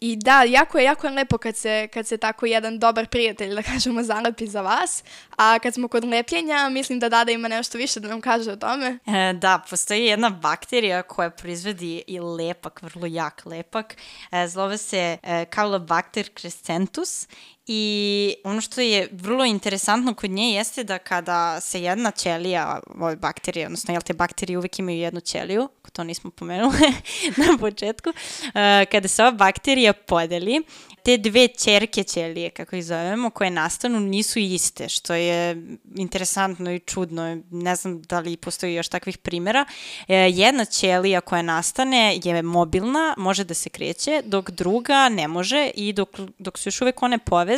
I 0.00 0.16
da, 0.16 0.42
jako 0.42 0.78
je, 0.78 0.84
jako 0.84 1.06
je 1.06 1.12
lepo 1.12 1.38
kad 1.38 1.56
se, 1.56 1.88
kad 1.92 2.06
se 2.06 2.16
tako 2.16 2.46
jedan 2.46 2.78
dobar 2.78 3.06
prijatelj, 3.06 3.54
da 3.54 3.62
kažemo, 3.62 4.02
zalepi 4.02 4.46
za 4.46 4.60
vas. 4.60 5.04
A 5.36 5.58
kad 5.58 5.74
smo 5.74 5.88
kod 5.88 6.04
lepljenja, 6.04 6.68
mislim 6.68 6.98
da 6.98 7.08
Dada 7.08 7.32
ima 7.32 7.48
nešto 7.48 7.78
više 7.78 8.00
da 8.00 8.08
nam 8.08 8.20
kaže 8.20 8.52
o 8.52 8.56
tome. 8.56 8.98
E, 9.06 9.32
da, 9.32 9.62
postoji 9.70 10.04
jedna 10.04 10.30
bakterija 10.30 11.02
koja 11.02 11.30
proizvodi 11.30 12.02
i 12.06 12.20
lepak, 12.20 12.82
vrlo 12.82 13.06
jak 13.06 13.46
lepak. 13.46 13.96
E, 14.32 14.48
zove 14.48 14.78
se 14.78 15.18
e, 15.22 15.44
Caulobacter 15.54 16.28
crescentus 16.36 17.28
I 17.70 18.34
ono 18.44 18.60
što 18.60 18.80
je 18.80 19.08
vrlo 19.12 19.44
interesantno 19.44 20.14
kod 20.14 20.30
nje 20.30 20.52
jeste 20.52 20.84
da 20.84 20.98
kada 20.98 21.60
se 21.60 21.82
jedna 21.82 22.10
ćelija, 22.10 22.80
ove 23.00 23.16
bakterije, 23.16 23.66
odnosno 23.66 23.94
jel 23.94 24.02
te 24.02 24.12
bakterije 24.12 24.58
uvek 24.58 24.78
imaju 24.78 24.98
jednu 24.98 25.20
ćeliju, 25.20 25.68
ako 25.80 25.90
to 25.90 26.04
nismo 26.04 26.30
pomenuli 26.30 26.92
na 27.46 27.58
početku, 27.60 28.10
uh, 28.10 28.54
kada 28.92 29.08
se 29.08 29.22
ova 29.22 29.32
bakterija 29.32 29.92
podeli, 29.92 30.62
te 31.08 31.16
dve 31.16 31.48
čerke 31.48 32.04
ćelije, 32.04 32.50
kako 32.50 32.76
ih 32.76 32.84
zovemo, 32.84 33.30
koje 33.30 33.50
nastanu, 33.50 34.00
nisu 34.00 34.38
iste, 34.38 34.88
što 34.88 35.14
je 35.14 35.62
interesantno 35.96 36.72
i 36.72 36.78
čudno. 36.78 37.42
Ne 37.50 37.76
znam 37.76 38.02
da 38.02 38.20
li 38.20 38.36
postoji 38.36 38.74
još 38.74 38.88
takvih 38.88 39.18
primjera. 39.18 39.64
E, 40.08 40.14
jedna 40.16 40.64
ćelija 40.64 41.20
koja 41.20 41.42
nastane 41.42 42.20
je 42.24 42.42
mobilna, 42.42 43.14
može 43.16 43.44
da 43.44 43.54
se 43.54 43.68
kreće, 43.68 44.22
dok 44.24 44.50
druga 44.50 45.08
ne 45.08 45.28
može 45.28 45.70
i 45.74 45.92
dok, 45.92 46.08
dok 46.38 46.58
su 46.58 46.68
još 46.68 46.80
uvek 46.80 47.02
one 47.02 47.18
povezane, 47.18 47.57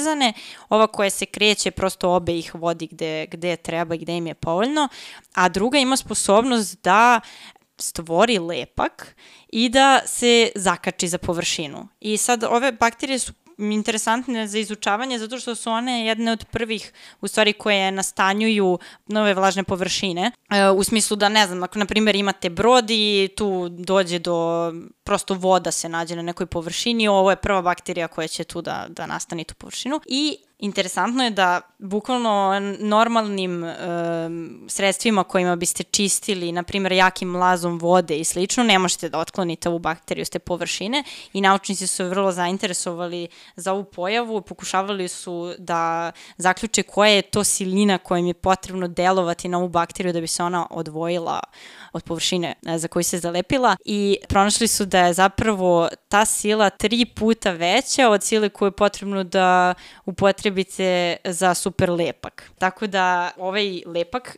ova 0.68 0.86
koja 0.86 1.10
se 1.10 1.26
kreće 1.26 1.70
prosto 1.70 2.10
obe 2.10 2.38
ih 2.38 2.54
vodi 2.54 2.86
gde, 2.86 3.26
gde 3.30 3.56
treba 3.56 3.94
i 3.94 3.98
gde 3.98 4.16
im 4.16 4.26
je 4.26 4.34
povoljno, 4.34 4.88
a 5.34 5.48
druga 5.48 5.78
ima 5.78 5.96
sposobnost 5.96 6.82
da 6.82 7.20
stvori 7.78 8.38
lepak 8.38 9.16
i 9.48 9.68
da 9.68 10.00
se 10.06 10.50
zakači 10.54 11.08
za 11.08 11.18
površinu. 11.18 11.88
I 12.00 12.16
sad 12.16 12.44
ove 12.44 12.72
bakterije 12.72 13.18
su 13.18 13.32
interesantne 13.61 14.46
za 14.46 14.59
izučavanje 14.59 15.18
zato 15.18 15.38
što 15.38 15.55
su 15.55 15.70
one 15.70 16.07
jedne 16.07 16.33
od 16.33 16.44
prvih 16.44 16.92
u 17.20 17.29
stvari 17.29 17.53
koje 17.53 17.90
nastanjuju 17.90 18.79
nove 19.07 19.35
vlažne 19.35 19.64
površine. 19.64 20.31
E, 20.51 20.70
u 20.70 20.85
smislu 20.85 21.16
da 21.16 21.29
ne 21.29 21.46
znam, 21.46 21.62
ako 21.62 21.79
na 21.79 21.87
primjer 21.87 22.16
imate 22.16 22.51
brod 22.51 22.90
i 22.90 23.29
tu 23.37 23.68
dođe 23.68 24.18
do 24.18 24.73
prosto 25.05 25.35
voda 25.35 25.70
se 25.70 25.88
nađe 25.88 26.16
na 26.16 26.23
nekoj 26.23 26.46
površini, 26.46 27.09
ovo 27.09 27.31
je 27.31 27.37
prva 27.37 27.62
bakterija 27.62 28.09
koja 28.09 28.29
će 28.29 28.44
tu 28.44 28.62
da, 28.62 28.87
da 28.88 29.07
nastani 29.07 29.44
tu 29.44 29.55
površinu 29.55 30.01
i 30.07 30.38
interesantno 30.61 31.25
je 31.25 31.31
da 31.31 31.61
bukvalno 31.79 32.61
normalnim 32.81 33.64
e, 33.64 33.77
sredstvima 34.68 35.25
kojima 35.25 35.57
biste 35.57 35.83
čistili, 35.83 36.53
na 36.53 36.62
primjer 36.62 36.92
jakim 36.92 37.37
lazom 37.37 37.79
vode 37.79 38.18
i 38.18 38.25
slično, 38.25 38.64
ne 38.64 38.79
možete 38.79 39.09
da 39.09 39.18
otklonite 39.18 39.68
ovu 39.68 39.79
bakteriju 39.79 40.25
s 40.25 40.31
te 40.31 40.38
površine 40.38 41.05
i 41.33 41.40
naučnici 41.40 41.87
su 41.87 42.05
vrlo 42.05 42.33
zainteresovali 42.33 43.29
za 43.57 43.73
ovu 43.73 43.85
pojavu, 43.85 44.40
pokušavali 44.40 45.09
su 45.09 45.55
da 45.59 46.12
zaključe 46.37 46.83
koja 46.83 47.11
je 47.11 47.23
to 47.23 47.44
silina 47.44 47.99
kojim 47.99 48.27
je 48.27 48.35
potrebno 48.35 48.88
delovati 48.88 49.49
na 49.49 49.59
ovu 49.59 49.68
bakteriju 49.68 50.12
da 50.12 50.20
bi 50.20 50.27
se 50.27 50.42
ona 50.42 50.66
odvojila 50.70 51.40
od 51.92 52.03
površine 52.03 52.55
e, 52.66 52.79
za 52.79 52.88
koju 52.88 53.03
se 53.03 53.18
zalepila 53.18 53.77
i 53.85 54.18
pronašli 54.29 54.68
su 54.68 54.85
da 54.85 55.07
je 55.07 55.12
zapravo 55.12 55.88
ta 56.09 56.25
sila 56.25 56.70
tri 56.70 57.05
puta 57.05 57.51
veća 57.51 58.09
od 58.09 58.23
sile 58.23 58.49
koju 58.49 58.66
je 58.66 58.73
potrebno 58.73 59.25
da 59.25 59.75
upotrebite 60.50 61.16
za 61.24 61.54
super 61.54 61.90
lepak. 61.90 62.50
Tako 62.58 62.86
da 62.86 63.30
ovaj 63.36 63.82
lepak 63.86 64.36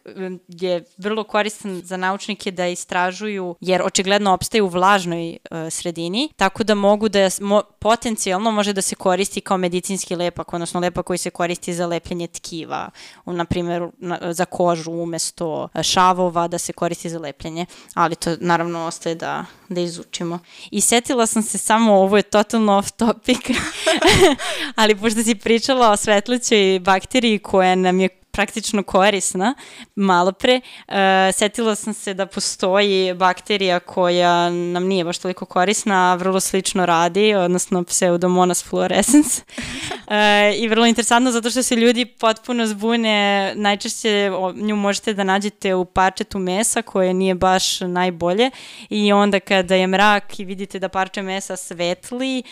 je 0.48 0.84
vrlo 0.98 1.24
koristan 1.24 1.82
za 1.84 1.96
naučnike 1.96 2.50
da 2.50 2.66
istražuju, 2.66 3.56
jer 3.60 3.82
očigledno 3.82 4.32
opstaje 4.32 4.62
u 4.62 4.68
vlažnoj 4.68 5.30
uh, 5.30 5.58
sredini, 5.70 6.28
tako 6.36 6.64
da 6.64 6.74
mogu 6.74 7.08
da 7.08 7.28
mo, 7.40 7.62
potencijalno 7.78 8.50
može 8.50 8.72
da 8.72 8.82
se 8.82 8.94
koristi 8.94 9.40
kao 9.40 9.56
medicinski 9.56 10.16
lepak, 10.16 10.52
odnosno 10.52 10.80
lepak 10.80 11.06
koji 11.06 11.18
se 11.18 11.30
koristi 11.30 11.74
za 11.74 11.86
lepljenje 11.86 12.26
tkiva, 12.26 12.90
na 13.26 13.44
primjer 13.44 13.88
na, 13.98 14.32
za 14.32 14.44
kožu 14.44 14.92
umesto 14.92 15.68
šavova 15.82 16.48
da 16.48 16.58
se 16.58 16.72
koristi 16.72 17.10
za 17.10 17.18
lepljenje, 17.18 17.66
ali 17.94 18.16
to 18.16 18.36
naravno 18.40 18.86
ostaje 18.86 19.14
da, 19.14 19.44
da 19.68 19.80
izučimo. 19.80 20.38
I 20.70 20.80
setila 20.80 21.26
sam 21.26 21.42
se 21.42 21.58
samo, 21.58 21.94
ovo 21.94 22.16
je 22.16 22.22
totalno 22.22 22.78
off 22.78 22.90
topic, 22.90 23.38
ali 24.80 24.94
pošto 24.94 25.22
si 25.22 25.34
pričala 25.34 25.90
o 25.90 25.96
svetlućoj 26.02 26.80
bakteriji 26.80 27.38
koja 27.38 27.74
nam 27.74 28.00
je 28.00 28.08
praktično 28.32 28.82
korisna. 28.82 29.54
Malo 29.94 30.32
pre 30.32 30.60
uh, 30.88 30.94
setila 31.32 31.74
sam 31.74 31.94
se 31.94 32.14
da 32.14 32.26
postoji 32.26 33.14
bakterija 33.14 33.80
koja 33.80 34.50
nam 34.50 34.84
nije 34.84 35.04
baš 35.04 35.18
toliko 35.18 35.44
korisna, 35.44 36.12
a 36.12 36.14
vrlo 36.14 36.40
slično 36.40 36.86
radi, 36.86 37.34
odnosno 37.34 37.84
pseudomonas 37.84 38.64
fluorescens. 38.64 39.38
uh, 39.38 40.14
I 40.56 40.68
vrlo 40.68 40.86
interesantno 40.86 41.30
zato 41.30 41.50
što 41.50 41.62
se 41.62 41.76
ljudi 41.76 42.04
potpuno 42.04 42.66
zbune, 42.66 43.52
najčešće 43.54 44.30
nju 44.54 44.76
možete 44.76 45.14
da 45.14 45.24
nađete 45.24 45.74
u 45.74 45.84
parčetu 45.84 46.38
mesa 46.38 46.82
koje 46.82 47.14
nije 47.14 47.34
baš 47.34 47.80
najbolje 47.80 48.50
i 48.90 49.12
onda 49.12 49.40
kada 49.40 49.74
je 49.74 49.86
mrak 49.86 50.40
i 50.40 50.44
vidite 50.44 50.78
da 50.78 50.88
parče 50.88 51.22
mesa 51.22 51.56
svetli, 51.56 52.42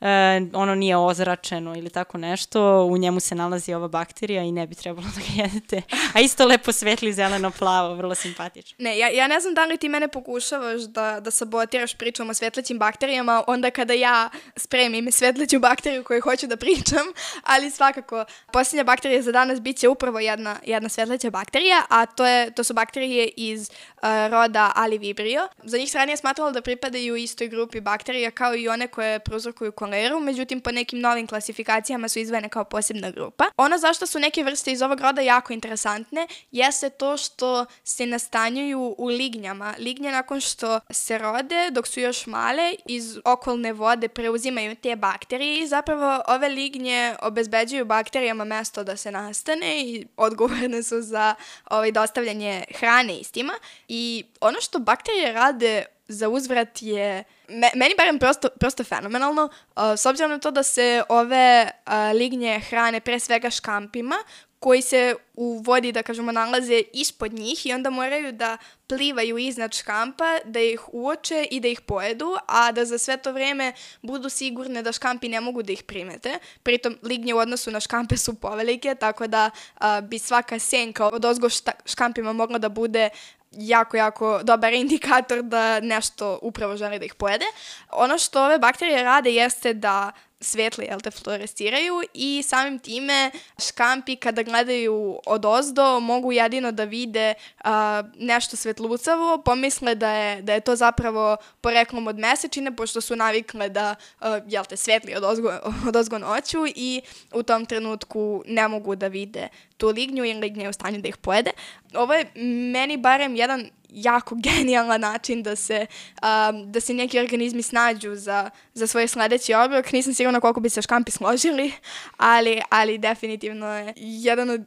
e, 0.00 0.40
ono 0.52 0.74
nije 0.74 0.96
ozračeno 0.96 1.76
ili 1.76 1.90
tako 1.90 2.18
nešto, 2.18 2.84
u 2.84 2.96
njemu 2.96 3.20
se 3.20 3.34
nalazi 3.34 3.74
ova 3.74 3.88
bakterija 3.88 4.42
i 4.42 4.52
ne 4.52 4.66
bi 4.66 4.74
trebalo 4.74 5.06
da 5.16 5.20
ga 5.20 5.42
jedete. 5.42 5.82
A 6.14 6.20
isto 6.20 6.46
lepo 6.46 6.72
svetli 6.72 7.12
zeleno-plavo, 7.12 7.94
vrlo 7.94 8.14
simpatično. 8.14 8.76
Ne, 8.78 8.98
ja, 8.98 9.08
ja 9.08 9.26
ne 9.26 9.40
znam 9.40 9.54
da 9.54 9.64
li 9.64 9.76
ti 9.76 9.88
mene 9.88 10.08
pokušavaš 10.08 10.80
da, 10.80 11.20
da 11.20 11.30
sabotiraš 11.30 11.94
pričom 11.94 12.30
o 12.30 12.34
svetlećim 12.34 12.78
bakterijama, 12.78 13.44
onda 13.46 13.70
kada 13.70 13.92
ja 13.92 14.30
spremim 14.56 15.12
svetleću 15.12 15.58
bakteriju 15.58 16.04
koju 16.04 16.20
hoću 16.20 16.46
da 16.46 16.56
pričam, 16.56 17.06
ali 17.42 17.70
svakako, 17.70 18.24
posljednja 18.52 18.84
bakterija 18.84 19.22
za 19.22 19.32
danas 19.32 19.60
bit 19.60 19.76
će 19.76 19.88
upravo 19.88 20.20
jedna, 20.20 20.56
jedna 20.64 20.88
svetleća 20.88 21.30
bakterija, 21.30 21.82
a 21.88 22.06
to, 22.06 22.26
je, 22.26 22.50
to 22.50 22.64
su 22.64 22.74
bakterije 22.74 23.28
iz 23.36 23.70
uh, 23.70 24.08
roda 24.30 24.72
Alivibrio. 24.74 25.48
Za 25.62 25.78
njih 25.78 25.90
se 25.90 25.98
ranije 25.98 26.16
smatralo 26.16 26.52
da 26.52 26.62
pripadaju 26.62 27.16
istoj 27.16 27.48
grupi 27.48 27.80
bakterija 27.80 28.30
kao 28.30 28.56
i 28.56 28.68
one 28.68 28.88
koje 28.88 29.18
prouzrokuju 29.18 29.72
koleru, 29.86 30.20
međutim 30.20 30.60
po 30.60 30.72
nekim 30.72 31.00
novim 31.00 31.26
klasifikacijama 31.26 32.08
su 32.08 32.18
izvene 32.18 32.48
kao 32.48 32.64
posebna 32.64 33.10
grupa. 33.10 33.44
Ono 33.56 33.78
zašto 33.78 34.06
su 34.06 34.18
neke 34.18 34.44
vrste 34.44 34.72
iz 34.72 34.82
ovog 34.82 35.00
roda 35.00 35.20
jako 35.20 35.52
interesantne 35.52 36.26
jeste 36.50 36.90
to 36.90 37.16
što 37.16 37.66
se 37.84 38.06
nastanjuju 38.06 38.94
u 38.98 39.06
lignjama. 39.06 39.74
Lignje 39.78 40.10
nakon 40.10 40.40
što 40.40 40.80
se 40.90 41.18
rode, 41.18 41.70
dok 41.70 41.86
su 41.86 42.00
još 42.00 42.26
male, 42.26 42.74
iz 42.86 43.18
okolne 43.24 43.72
vode 43.72 44.08
preuzimaju 44.08 44.76
te 44.76 44.96
bakterije 44.96 45.62
i 45.62 45.66
zapravo 45.66 46.22
ove 46.28 46.48
lignje 46.48 47.14
obezbeđuju 47.22 47.84
bakterijama 47.84 48.44
mesto 48.44 48.84
da 48.84 48.96
se 48.96 49.10
nastane 49.10 49.80
i 49.80 50.06
odgovorne 50.16 50.82
su 50.82 51.02
za 51.02 51.34
ovaj, 51.70 51.92
dostavljanje 51.92 52.64
hrane 52.74 53.18
istima. 53.18 53.52
I 53.88 54.24
ono 54.40 54.60
što 54.60 54.78
bakterije 54.78 55.32
rade 55.32 55.84
za 56.08 56.28
uzvrat 56.28 56.82
je 56.82 57.24
me, 57.48 57.70
meni 57.74 57.94
barem 57.98 58.18
prosto, 58.18 58.48
prosto 58.60 58.84
fenomenalno, 58.84 59.44
uh, 59.44 59.82
s 59.96 60.06
obzirom 60.06 60.30
na 60.30 60.38
to 60.38 60.50
da 60.50 60.62
se 60.62 61.02
ove 61.08 61.70
uh, 61.86 61.92
lignje 62.14 62.60
hrane 62.60 63.00
pre 63.00 63.20
svega 63.20 63.50
škampima, 63.50 64.16
koji 64.58 64.82
se 64.82 65.14
u 65.34 65.62
vodi, 65.64 65.92
da 65.92 66.02
kažemo, 66.02 66.32
nalaze 66.32 66.82
ispod 66.92 67.32
njih 67.32 67.66
i 67.66 67.72
onda 67.72 67.90
moraju 67.90 68.32
da 68.32 68.56
plivaju 68.86 69.38
iznad 69.38 69.74
škampa, 69.74 70.38
da 70.44 70.60
ih 70.60 70.80
uoče 70.92 71.46
i 71.50 71.60
da 71.60 71.68
ih 71.68 71.80
pojedu, 71.80 72.36
a 72.46 72.72
da 72.72 72.84
za 72.84 72.98
sve 72.98 73.16
to 73.16 73.32
vreme 73.32 73.72
budu 74.02 74.28
sigurne 74.28 74.82
da 74.82 74.92
škampi 74.92 75.28
ne 75.28 75.40
mogu 75.40 75.62
da 75.62 75.72
ih 75.72 75.82
primete. 75.82 76.38
Pritom, 76.62 76.98
lignje 77.02 77.34
u 77.34 77.38
odnosu 77.38 77.70
na 77.70 77.80
škampe 77.80 78.16
su 78.16 78.34
povelike, 78.34 78.94
tako 78.94 79.26
da 79.26 79.50
a, 79.74 80.00
bi 80.00 80.18
svaka 80.18 80.58
senka 80.58 81.06
od 81.06 81.24
ozgo 81.24 81.48
šta, 81.48 81.72
škampima 81.84 82.32
mogla 82.32 82.58
da 82.58 82.68
bude 82.68 83.10
jako, 83.56 83.96
jako 83.96 84.40
dobar 84.42 84.72
indikator 84.82 85.42
da 85.42 85.80
nešto 85.80 86.38
upravo 86.42 86.76
želi 86.76 86.98
da 86.98 87.04
ih 87.04 87.14
pojede. 87.14 87.44
Ono 87.90 88.18
što 88.18 88.44
ove 88.44 88.58
bakterije 88.58 89.02
rade 89.02 89.30
jeste 89.34 89.74
da 89.74 90.12
svetli, 90.40 90.84
jel 90.84 91.00
te, 91.00 91.10
fluoresciraju 91.10 92.02
i 92.14 92.42
samim 92.42 92.78
time 92.78 93.30
škampi 93.66 94.16
kada 94.16 94.42
gledaju 94.42 95.18
od 95.26 95.44
ozdo 95.44 96.00
mogu 96.00 96.32
jedino 96.32 96.72
da 96.72 96.84
vide 96.84 97.34
a, 97.64 98.02
nešto 98.18 98.56
svetlucavo, 98.56 99.38
pomisle 99.38 99.94
da 99.94 100.10
je, 100.10 100.42
da 100.42 100.54
je 100.54 100.60
to 100.60 100.76
zapravo 100.76 101.36
poreklom 101.60 102.06
od 102.06 102.18
mesečine, 102.18 102.76
pošto 102.76 103.00
su 103.00 103.16
navikle 103.16 103.68
da, 103.68 103.94
a, 104.20 104.40
jel 104.48 104.64
te, 104.64 104.76
svetli 104.76 105.14
od 105.14 105.24
ozgo, 105.24 105.52
od 105.88 105.96
ozgo 105.96 106.18
noću 106.18 106.66
i 106.66 107.02
u 107.32 107.42
tom 107.42 107.66
trenutku 107.66 108.42
ne 108.46 108.68
mogu 108.68 108.96
da 108.96 109.06
vide 109.06 109.48
tu 109.76 109.88
lignju 109.88 110.24
i 110.24 110.34
lignja 110.34 110.62
je 110.62 110.68
u 110.68 110.72
stanju 110.72 111.00
da 111.00 111.08
ih 111.08 111.16
pojede. 111.16 111.50
Ovo 111.94 112.14
je 112.14 112.30
meni 112.72 112.96
barem 112.96 113.36
jedan 113.36 113.70
jako 113.88 114.34
genijalan 114.48 115.00
način 115.00 115.42
da 115.42 115.56
se, 115.56 115.86
um, 116.22 116.72
da 116.72 116.80
se 116.80 116.94
neki 116.94 117.18
organizmi 117.18 117.62
snađu 117.62 118.14
za, 118.14 118.50
za 118.74 118.86
svoj 118.86 119.08
sledeći 119.08 119.54
obrok. 119.54 119.92
Nisam 119.92 120.14
sigurna 120.14 120.40
koliko 120.40 120.60
bi 120.60 120.68
se 120.70 120.82
škampi 120.82 121.10
složili, 121.10 121.72
ali, 122.16 122.60
ali 122.70 122.98
definitivno 122.98 123.66
je 123.66 123.92
jedan 123.96 124.50
od 124.50 124.60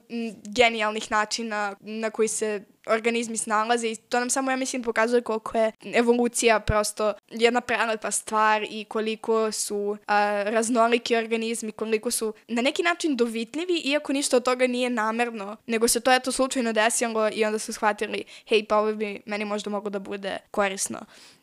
genijalnih 0.45 1.11
načina 1.11 1.75
na 1.81 2.09
koji 2.09 2.27
se 2.27 2.65
organizmi 2.89 3.37
snalaze 3.37 3.91
i 3.91 3.95
to 3.95 4.19
nam 4.19 4.29
samo, 4.29 4.51
ja 4.51 4.57
mislim, 4.57 4.83
pokazuje 4.83 5.21
koliko 5.21 5.57
je 5.57 5.71
evolucija 5.93 6.59
prosto 6.59 7.13
jedna 7.29 7.61
prelepa 7.61 8.11
stvar 8.11 8.63
i 8.69 8.85
koliko 8.85 9.51
su 9.51 9.97
a, 10.07 10.43
raznoliki 10.43 11.15
organizmi, 11.15 11.71
koliko 11.71 12.11
su 12.11 12.33
na 12.47 12.61
neki 12.61 12.83
način 12.83 13.15
dovitljivi, 13.15 13.81
iako 13.85 14.13
ništa 14.13 14.37
od 14.37 14.43
toga 14.43 14.67
nije 14.67 14.89
namerno, 14.89 15.57
nego 15.67 15.87
se 15.87 15.99
to 15.99 16.11
eto 16.11 16.31
slučajno 16.31 16.73
desilo 16.73 17.29
i 17.33 17.45
onda 17.45 17.59
su 17.59 17.73
shvatili, 17.73 18.23
hej, 18.47 18.65
pa 18.65 18.77
ovo 18.77 18.93
bi 18.93 19.21
meni 19.25 19.45
možda 19.45 19.69
moglo 19.69 19.89
da 19.89 19.99
bude 19.99 20.37
korisno 20.51 20.99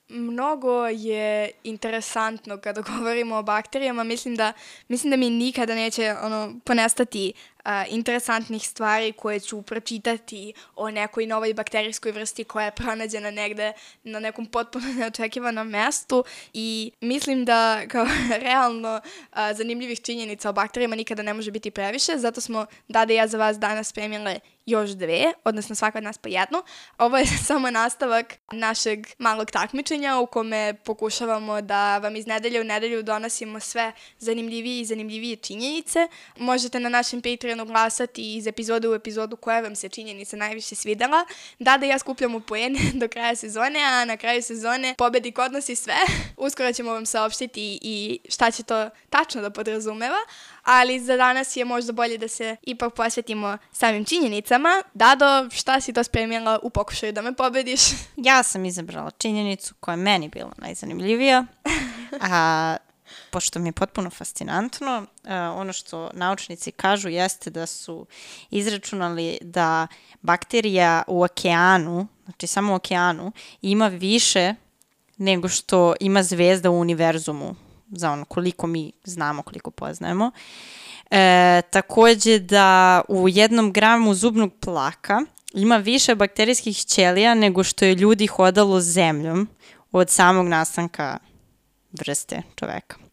mnogo 0.09 0.87
je 0.87 1.51
interesantno 1.65 2.59
kada 2.59 2.81
govorimo 2.81 3.37
o 3.37 3.43
bakterijama. 3.43 4.05
Mislim 4.05 4.37
da, 4.37 4.53
mislim 4.89 5.11
da 5.11 5.17
mi 5.17 5.31
nikada 5.31 5.75
neće 5.75 6.15
ono, 6.23 6.55
ponestati 6.65 7.33
uh, 7.67 7.71
interesantnih 7.89 8.69
stvari 8.69 9.13
koje 9.13 9.41
ću 9.41 9.63
pročitati 9.63 10.53
o 10.77 10.91
nekoj 10.91 11.27
novoj 11.27 11.55
bakterijskoj 11.55 12.13
vrsti 12.13 12.45
koja 12.45 12.65
je 12.65 12.71
pronađena 12.71 13.31
negde 13.31 13.73
na 14.03 14.21
nekom 14.21 14.47
potpuno 14.47 14.87
neočekivanom 14.99 15.69
mestu 15.69 16.25
i 16.53 16.93
mislim 17.01 17.45
da 17.45 17.83
kao 17.89 18.07
realno 18.47 19.01
uh, 19.05 19.39
zanimljivih 19.55 20.01
činjenica 20.01 20.51
o 20.51 20.53
bakterijama 20.53 20.97
nikada 20.97 21.23
ne 21.23 21.35
može 21.35 21.51
biti 21.51 21.71
previše, 21.71 22.19
zato 22.19 22.41
smo 22.41 22.67
Dada 22.89 23.13
i 23.13 23.17
ja 23.17 23.27
za 23.27 23.39
vas 23.39 23.59
danas 23.59 23.89
spremile 23.89 24.41
još 24.67 24.91
dve, 24.91 25.33
odnosno 25.45 25.75
svaka 25.75 25.99
od 25.99 26.05
nas 26.05 26.19
po 26.19 26.29
jednu. 26.29 26.63
Ovo 26.99 27.19
je 27.19 27.27
samo 27.49 27.71
nastavak 27.71 28.35
našeg 28.53 29.07
malog 29.19 29.51
takmičenja 29.51 30.19
u 30.19 30.27
kome 30.27 30.75
pokušavamo 30.85 31.61
da 31.61 31.99
vam 31.99 32.17
iz 32.17 32.27
nedelje 32.27 32.61
u 32.61 32.65
nedelju 32.65 33.03
donosimo 33.03 33.61
sve 33.61 33.93
zanimljivije 34.19 34.81
i 34.81 34.85
zanimljivije 34.85 35.37
činjenice. 35.37 36.09
Možete 36.37 36.81
na 36.81 36.89
našem 36.89 37.21
Patreonu 37.57 37.73
glasati 37.73 38.37
iz 38.37 38.47
epizode 38.47 38.89
u 38.89 38.95
epizodu 38.95 39.37
koja 39.37 39.61
vam 39.61 39.77
se 39.77 39.89
činjenica 39.89 40.37
najviše 40.37 40.75
svidela. 40.75 41.25
Da, 41.59 41.79
da 41.79 41.87
ja 41.87 41.99
skupljamo 41.99 42.41
poene 42.41 42.79
do 43.01 43.09
kraja 43.09 43.37
sezone, 43.37 43.81
a 43.81 44.05
na 44.05 44.17
kraju 44.17 44.43
sezone 44.43 44.95
pobednik 44.99 45.39
odnosi 45.39 45.77
sve. 45.77 45.95
Uskoro 46.47 46.73
ćemo 46.73 46.93
vam 46.93 47.07
saopštiti 47.07 47.79
i 47.83 48.19
šta 48.29 48.51
će 48.51 48.63
to 48.63 48.91
tačno 49.11 49.43
da 49.43 49.51
podrazumeva, 49.51 50.19
ali 50.63 51.01
za 51.01 51.17
danas 51.17 51.57
je 51.57 51.65
možda 51.65 51.93
bolje 51.93 52.19
da 52.19 52.29
se 52.29 52.57
ipak 52.63 52.95
posvetimo 52.95 53.59
samim 53.73 54.05
činjenicama. 54.05 54.83
Dado, 54.95 55.51
šta 55.51 55.81
si 55.81 55.93
to 55.93 56.05
spremila 56.05 56.59
u 56.63 56.71
pokušaju 56.71 57.13
da 57.13 57.23
me 57.23 57.35
pobediš? 57.35 57.81
Ja 58.17 58.43
sam 58.43 58.65
izabrala 58.65 59.11
činjenicu 59.11 59.75
koja 59.81 59.93
je 59.93 59.97
meni 59.97 60.29
bila 60.29 60.53
najzanimljivija, 60.59 61.47
a 62.21 62.77
pošto 63.31 63.59
mi 63.59 63.69
je 63.69 63.73
potpuno 63.73 64.11
fascinantno, 64.11 64.99
uh, 64.99 65.31
ono 65.33 65.73
što 65.73 66.11
naučnici 66.15 66.73
kažu 66.73 67.09
jeste 67.09 67.51
da 67.51 67.67
su 67.67 68.07
izračunali 68.51 69.39
da 69.41 69.87
bakterija 70.23 71.03
u 71.07 71.23
okeanu, 71.23 72.07
znači 72.25 72.47
samo 72.47 72.73
u 72.73 72.77
okeanu, 72.77 73.33
ima 73.63 73.89
više 73.89 74.55
nego 75.17 75.49
što 75.49 75.95
ima 76.01 76.23
zvezda 76.23 76.71
u 76.71 76.81
univerzumu 76.81 77.55
za 77.89 78.13
ono 78.13 78.25
koliko 78.25 78.67
mi 78.67 78.93
znamo, 79.05 79.43
koliko 79.43 79.71
poznajemo. 79.71 80.31
E, 81.11 81.63
takođe 81.71 82.39
da 82.39 83.03
u 83.09 83.29
jednom 83.29 83.73
gramu 83.73 84.15
zubnog 84.15 84.53
plaka 84.61 85.21
ima 85.53 85.77
više 85.77 86.15
bakterijskih 86.15 86.77
ćelija 86.77 87.35
nego 87.35 87.65
što 87.65 87.85
je 87.85 87.95
ljudi 87.95 88.27
hodalo 88.27 88.81
zemljom 88.81 89.49
od 89.93 90.11
samog 90.11 90.47
nastanka 90.47 91.19
vrste 91.93 92.43
čoveka. 92.57 93.06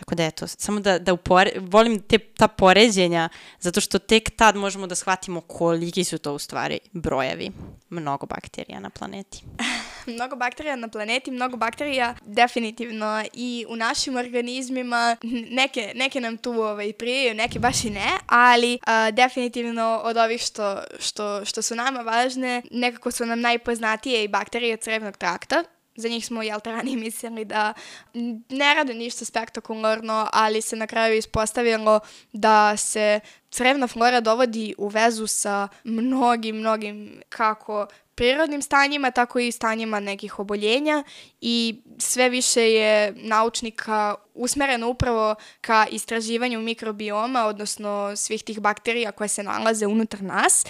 Tako 0.00 0.14
da 0.14 0.24
eto, 0.24 0.46
samo 0.46 0.80
da, 0.80 0.98
da 0.98 1.12
upore, 1.12 1.52
volim 1.60 2.00
te, 2.02 2.18
ta 2.18 2.48
poređenja, 2.48 3.28
zato 3.58 3.80
što 3.80 3.98
tek 3.98 4.30
tad 4.36 4.56
možemo 4.56 4.86
da 4.86 4.94
shvatimo 4.94 5.40
koliki 5.40 6.04
su 6.04 6.18
to 6.18 6.34
u 6.34 6.38
stvari 6.38 6.78
brojevi. 6.92 7.50
Mnogo 7.90 8.26
bakterija 8.26 8.80
na 8.80 8.90
planeti. 8.90 9.42
mnogo 10.16 10.36
bakterija 10.36 10.76
na 10.76 10.88
planeti, 10.88 11.30
mnogo 11.30 11.56
bakterija 11.56 12.14
definitivno 12.22 13.24
i 13.32 13.66
u 13.68 13.76
našim 13.76 14.16
organizmima, 14.16 15.16
neke, 15.50 15.92
neke 15.94 16.20
nam 16.20 16.36
tu 16.36 16.52
ovaj, 16.52 16.92
prijaju, 16.92 17.34
neke 17.34 17.58
baš 17.58 17.84
i 17.84 17.90
ne, 17.90 18.10
ali 18.26 18.78
a, 18.86 19.10
definitivno 19.10 20.00
od 20.04 20.16
ovih 20.16 20.40
što, 20.40 20.82
što, 20.98 21.44
što 21.44 21.62
su 21.62 21.74
nama 21.74 22.00
važne, 22.00 22.62
nekako 22.70 23.10
su 23.10 23.26
nam 23.26 23.40
najpoznatije 23.40 24.24
i 24.24 24.28
bakterije 24.28 24.76
crevnog 24.76 25.16
trakta, 25.16 25.64
za 26.00 26.08
njih 26.08 26.26
smo, 26.26 26.42
jel 26.42 26.60
te, 26.60 26.72
ranije 26.72 26.96
mislili 26.96 27.44
da 27.44 27.74
ne 28.48 28.74
rade 28.74 28.94
ništa 28.94 29.24
spektakularno, 29.24 30.28
ali 30.32 30.62
se 30.62 30.76
na 30.76 30.86
kraju 30.86 31.16
ispostavilo 31.16 32.00
da 32.32 32.76
se 32.76 33.20
crevna 33.50 33.86
flora 33.86 34.20
dovodi 34.20 34.74
u 34.78 34.88
vezu 34.88 35.26
sa 35.26 35.68
mnogim, 35.84 36.56
mnogim 36.56 37.22
kako 37.28 37.86
prirodnim 38.20 38.62
stanjima, 38.62 39.10
tako 39.10 39.38
i 39.38 39.52
stanjima 39.52 40.00
nekih 40.00 40.38
oboljenja 40.38 41.04
i 41.40 41.80
sve 41.98 42.28
više 42.28 42.72
je 42.72 43.14
naučnika 43.16 44.14
usmereno 44.34 44.88
upravo 44.88 45.34
ka 45.60 45.86
istraživanju 45.90 46.60
mikrobioma, 46.60 47.46
odnosno 47.46 48.16
svih 48.16 48.42
tih 48.42 48.60
bakterija 48.60 49.12
koje 49.12 49.28
se 49.28 49.42
nalaze 49.42 49.86
unutar 49.86 50.22
nas. 50.22 50.66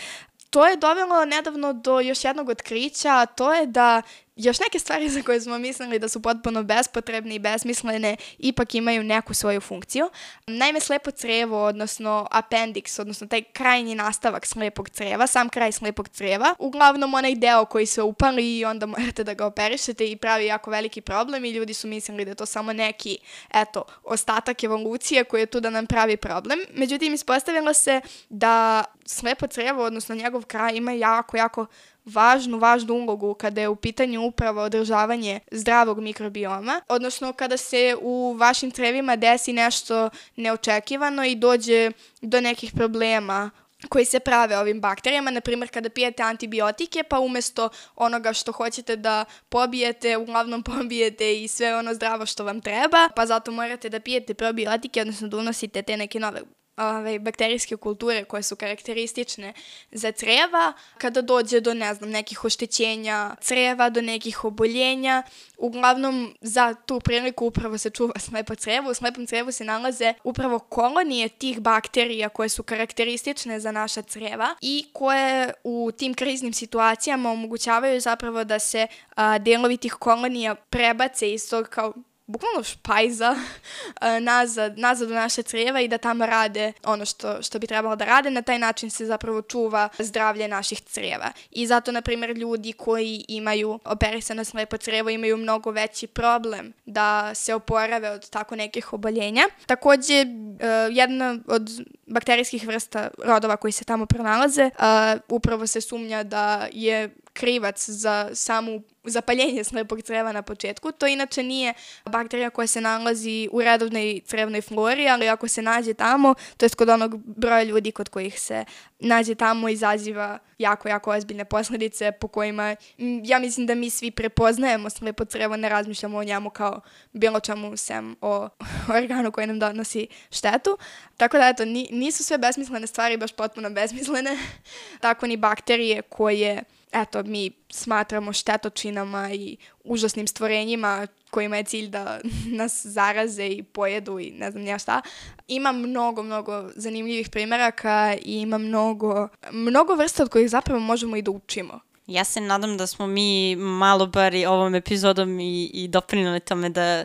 To 0.51 0.67
je 0.67 0.77
dovelo 0.77 1.25
nedavno 1.25 1.73
do 1.73 2.01
još 2.01 2.25
jednog 2.25 2.49
otkrića, 2.49 3.09
a 3.09 3.27
to 3.27 3.53
je 3.55 3.67
da 3.67 4.03
još 4.45 4.61
neke 4.61 4.79
stvari 4.79 5.09
za 5.09 5.23
koje 5.23 5.41
smo 5.41 5.59
mislili 5.59 5.99
da 5.99 6.09
su 6.09 6.23
potpuno 6.23 6.63
bespotrebne 6.63 7.35
i 7.35 7.39
besmislene 7.39 8.17
ipak 8.39 8.75
imaju 8.75 9.03
neku 9.03 9.35
svoju 9.35 9.61
funkciju. 9.61 10.11
Naime, 10.47 10.81
slepo 10.81 11.11
crevo, 11.11 11.65
odnosno 11.65 12.29
appendix, 12.31 13.01
odnosno 13.01 13.27
taj 13.27 13.43
krajnji 13.43 13.95
nastavak 13.95 14.47
slepog 14.47 14.89
creva, 14.89 15.27
sam 15.27 15.49
kraj 15.49 15.73
slepog 15.73 16.09
creva, 16.09 16.55
uglavnom 16.59 17.15
onaj 17.15 17.35
deo 17.35 17.65
koji 17.65 17.87
se 17.87 18.03
upali 18.03 18.59
i 18.59 18.65
onda 18.65 18.87
morate 18.87 19.25
da 19.25 19.35
ga 19.35 19.47
operišete 19.47 20.11
i 20.11 20.17
pravi 20.17 20.47
jako 20.47 20.71
veliki 20.71 21.01
problem 21.01 21.45
i 21.45 21.51
ljudi 21.51 21.75
su 21.75 21.89
mislili 21.89 22.25
da 22.25 22.31
je 22.31 22.35
to 22.35 22.47
samo 22.47 22.73
neki, 22.73 23.19
eto, 23.55 23.85
ostatak 24.05 24.65
evolucije 24.65 25.25
koji 25.25 25.41
je 25.41 25.47
tu 25.47 25.61
da 25.61 25.71
nam 25.71 25.87
pravi 25.87 26.17
problem. 26.17 26.59
Međutim, 26.75 27.15
ispostavilo 27.15 27.75
se 27.75 28.01
da 28.29 28.85
slepo 29.07 29.47
crevo, 29.47 29.85
odnosno 29.85 30.15
njegov 30.15 30.45
kraj 30.45 30.77
ima 30.77 30.93
jako, 30.93 31.37
jako 31.37 31.67
važnu, 32.15 32.59
važnu 32.59 32.95
ulogu 32.95 33.35
kada 33.35 33.61
je 33.61 33.69
u 33.69 33.77
pitanju 33.77 34.23
upravo 34.23 34.63
održavanje 34.63 35.41
zdravog 35.51 36.01
mikrobioma, 36.01 36.81
odnosno 36.89 37.33
kada 37.33 37.57
se 37.57 37.97
u 38.01 38.37
vašim 38.39 38.71
crevima 38.71 39.17
desi 39.17 39.53
nešto 39.53 40.11
neočekivano 40.37 41.25
i 41.25 41.35
dođe 41.35 41.91
do 42.23 42.41
nekih 42.41 42.73
problema 42.73 43.51
koji 43.89 44.05
se 44.05 44.21
prave 44.21 44.59
ovim 44.59 44.81
bakterijama, 44.81 45.31
na 45.31 45.41
primjer 45.41 45.71
kada 45.71 45.89
pijete 45.89 46.23
antibiotike, 46.23 47.03
pa 47.03 47.21
umesto 47.21 47.69
onoga 47.97 48.33
što 48.33 48.53
hoćete 48.53 48.97
da 48.97 49.25
pobijete, 49.49 50.17
uglavnom 50.17 50.63
pobijete 50.63 51.43
i 51.43 51.49
sve 51.49 51.77
ono 51.77 51.95
zdravo 51.95 52.27
što 52.27 52.45
vam 52.45 52.61
treba, 52.61 53.09
pa 53.17 53.27
zato 53.27 53.53
morate 53.53 53.89
da 53.89 54.01
pijete 54.01 54.35
probiotike, 54.35 55.01
odnosno 55.01 55.29
da 55.29 55.37
unosite 55.37 55.83
te 55.83 55.97
neke 55.97 56.21
nove 56.21 56.43
ovaj, 56.81 57.19
bakterijske 57.19 57.77
kulture 57.77 58.25
koje 58.25 58.43
su 58.43 58.57
karakteristične 58.57 59.53
za 59.93 60.13
creva, 60.13 60.73
kada 60.99 61.23
dođe 61.23 61.61
do, 61.61 61.75
ne 61.75 61.95
znam, 61.95 62.11
nekih 62.11 62.45
oštećenja 62.45 63.37
creva, 63.41 63.91
do 63.91 64.03
nekih 64.03 64.45
oboljenja, 64.45 65.23
uglavnom 65.59 66.35
za 66.41 66.75
tu 66.87 67.01
priliku 67.01 67.47
upravo 67.47 67.79
se 67.79 67.91
čuva 67.91 68.19
slepo 68.27 68.55
crevo. 68.55 68.91
U 68.91 68.95
slepom 68.95 69.27
crevu 69.27 69.53
se 69.53 69.65
nalaze 69.65 70.15
upravo 70.25 70.59
kolonije 70.59 71.29
tih 71.29 71.61
bakterija 71.61 72.29
koje 72.29 72.49
su 72.49 72.63
karakteristične 72.63 73.61
za 73.61 73.73
naša 73.73 74.03
creva 74.03 74.55
i 74.61 74.87
koje 74.93 75.53
u 75.65 75.91
tim 75.99 76.15
kriznim 76.15 76.53
situacijama 76.53 77.31
omogućavaju 77.31 78.01
zapravo 78.01 78.45
da 78.45 78.59
se 78.59 78.87
a, 79.15 79.39
delovi 79.39 79.77
tih 79.77 79.93
kolonija 79.93 80.55
prebace 80.55 81.33
iz 81.33 81.51
tog 81.51 81.69
kao 81.69 81.93
bukvalno 82.31 82.63
špajza 82.63 83.31
uh, 83.31 84.23
nazad, 84.31 84.79
nazad 84.79 85.11
u 85.11 85.15
naše 85.15 85.43
crijeva 85.43 85.81
i 85.81 85.89
da 85.89 85.99
tamo 85.99 86.27
rade 86.27 86.73
ono 86.85 87.05
što, 87.05 87.43
što 87.43 87.59
bi 87.59 87.67
trebalo 87.67 87.97
da 87.97 88.05
rade. 88.05 88.31
Na 88.31 88.43
taj 88.43 88.59
način 88.59 88.91
se 88.91 89.07
zapravo 89.07 89.43
čuva 89.43 89.89
zdravlje 89.99 90.49
naših 90.49 90.81
crijeva. 90.81 91.33
I 91.51 91.67
zato, 91.67 91.93
na 91.93 92.03
primjer, 92.03 92.31
ljudi 92.31 92.73
koji 92.73 93.25
imaju 93.29 93.79
operisano 93.85 94.45
slepo 94.45 94.77
crijevo 94.77 95.11
imaju 95.11 95.37
mnogo 95.37 95.71
veći 95.71 96.07
problem 96.07 96.73
da 96.87 97.35
se 97.35 97.55
oporave 97.55 98.11
od 98.11 98.31
tako 98.31 98.57
nekih 98.57 98.93
oboljenja. 98.93 99.43
Takođe, 99.67 100.23
uh, 100.23 100.97
jedna 100.97 101.39
od 101.47 101.71
bakterijskih 102.07 102.67
vrsta 102.67 103.11
rodova 103.25 103.57
koji 103.57 103.73
se 103.73 103.85
tamo 103.85 104.07
pronalaze, 104.07 104.65
uh, 104.65 105.21
upravo 105.29 105.67
se 105.67 105.81
sumnja 105.81 106.23
da 106.23 106.69
je 106.73 107.11
krivac 107.33 107.89
za 107.89 108.31
samu 108.35 108.83
zapaljenje 109.05 109.65
slepog 109.65 110.03
creva 110.03 110.33
na 110.33 110.43
početku. 110.43 110.93
To 110.93 111.07
inače 111.07 111.43
nije 111.43 111.75
bakterija 112.05 112.51
koja 112.51 112.67
se 112.67 112.81
nalazi 112.81 113.49
u 113.53 113.63
redovnoj 113.63 114.21
crevnoj 114.27 114.61
flori, 114.61 115.09
ali 115.09 115.29
ako 115.29 115.49
se 115.49 115.63
nađe 115.63 115.95
tamo, 115.95 116.35
to 116.57 116.67
je 116.67 116.71
kod 116.71 116.89
onog 116.89 117.17
broja 117.17 117.63
ljudi 117.63 117.93
kod 117.93 118.09
kojih 118.09 118.41
se 118.41 118.65
nađe 118.99 119.35
tamo, 119.35 119.69
izaziva 119.69 120.39
jako, 120.59 120.89
jako 120.89 121.11
ozbiljne 121.11 121.45
posledice 121.45 122.13
po 122.13 122.29
kojima 122.29 122.77
ja 123.25 123.39
mislim 123.39 123.67
da 123.67 123.75
mi 123.75 123.91
svi 123.91 124.11
prepoznajemo 124.11 124.91
slepo 124.91 125.25
crevo, 125.25 125.57
ne 125.57 125.69
razmišljamo 125.69 126.19
o 126.19 126.25
njemu 126.25 126.51
kao 126.51 126.81
bilo 127.13 127.41
čemu 127.41 127.77
sem 127.77 128.17
o 128.21 128.49
organu 128.97 129.33
koji 129.33 129.47
nam 129.47 129.59
donosi 129.59 130.07
štetu. 130.31 130.79
Tako 131.17 131.39
da, 131.39 131.49
eto, 131.49 131.65
nisu 131.91 132.25
sve 132.25 132.39
besmislene 132.39 132.87
stvari 132.87 133.17
baš 133.17 133.33
potpuno 133.33 133.71
besmislene. 133.71 134.39
Tako 135.01 135.27
ni 135.27 135.37
bakterije 135.37 136.03
koje 136.03 136.63
eto, 136.93 137.23
mi 137.23 137.51
smatramo 137.71 138.33
štetočinama 138.33 139.31
i 139.33 139.57
užasnim 139.85 140.27
stvorenjima 140.27 141.07
kojima 141.31 141.57
je 141.57 141.65
cilj 141.65 141.89
da 141.89 142.21
nas 142.59 142.87
zaraze 142.87 143.47
i 143.47 143.63
pojedu 143.63 144.19
i 144.19 144.31
ne 144.31 144.51
znam 144.51 144.63
nija 144.63 144.79
šta. 144.79 145.03
Ima 145.49 145.73
mnogo, 145.73 146.23
mnogo 146.23 146.71
zanimljivih 146.77 147.29
primeraka 147.29 148.17
i 148.23 148.41
ima 148.41 148.59
mnogo, 148.59 149.29
mnogo 149.51 149.95
vrsta 149.95 150.23
od 150.23 150.29
kojih 150.29 150.51
zapravo 150.51 150.81
možemo 150.81 151.17
i 151.17 151.23
da 151.23 151.31
učimo. 151.31 151.81
Ja 152.07 152.25
se 152.25 152.41
nadam 152.41 152.77
da 152.77 152.87
smo 152.87 153.07
mi 153.07 153.57
malo 153.57 154.07
bar 154.07 154.35
i 154.35 154.47
ovom 154.47 154.75
epizodom 154.75 155.41
i, 155.41 155.71
i 155.75 155.89
doprinali 155.89 156.41
tome 156.41 156.69
da 156.69 157.05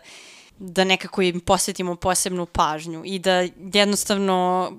da 0.58 0.84
nekako 0.84 1.22
im 1.22 1.40
posvetimo 1.40 1.96
posebnu 1.96 2.46
pažnju 2.46 3.02
i 3.06 3.20
da 3.20 3.48
jednostavno 3.74 4.72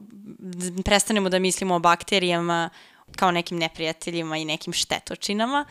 prestanemo 0.84 1.28
da 1.28 1.38
mislimo 1.38 1.74
o 1.74 1.78
bakterijama 1.78 2.70
kao 3.16 3.30
nekim 3.30 3.58
neprijateljima 3.58 4.36
i 4.36 4.44
nekim 4.44 4.72
štetočinama 4.72 5.64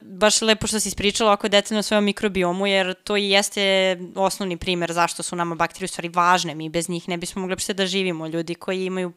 baš 0.00 0.42
lepo 0.42 0.66
što 0.66 0.80
si 0.80 0.88
ispričala 0.88 1.32
oko 1.32 1.48
detaljno 1.48 1.82
svojom 1.82 2.04
mikrobiomu, 2.04 2.66
jer 2.66 2.94
to 2.94 3.16
i 3.16 3.30
jeste 3.30 3.96
osnovni 4.14 4.56
primer 4.56 4.92
zašto 4.92 5.22
su 5.22 5.36
nama 5.36 5.54
bakterije 5.54 5.84
u 5.84 5.88
stvari 5.88 6.08
važne. 6.08 6.54
Mi 6.54 6.68
bez 6.68 6.88
njih 6.88 7.08
ne 7.08 7.16
bismo 7.16 7.42
mogli 7.42 7.74
da 7.74 7.86
živimo. 7.86 8.26
Ljudi 8.26 8.54
koji 8.54 8.84
imaju 8.84 9.12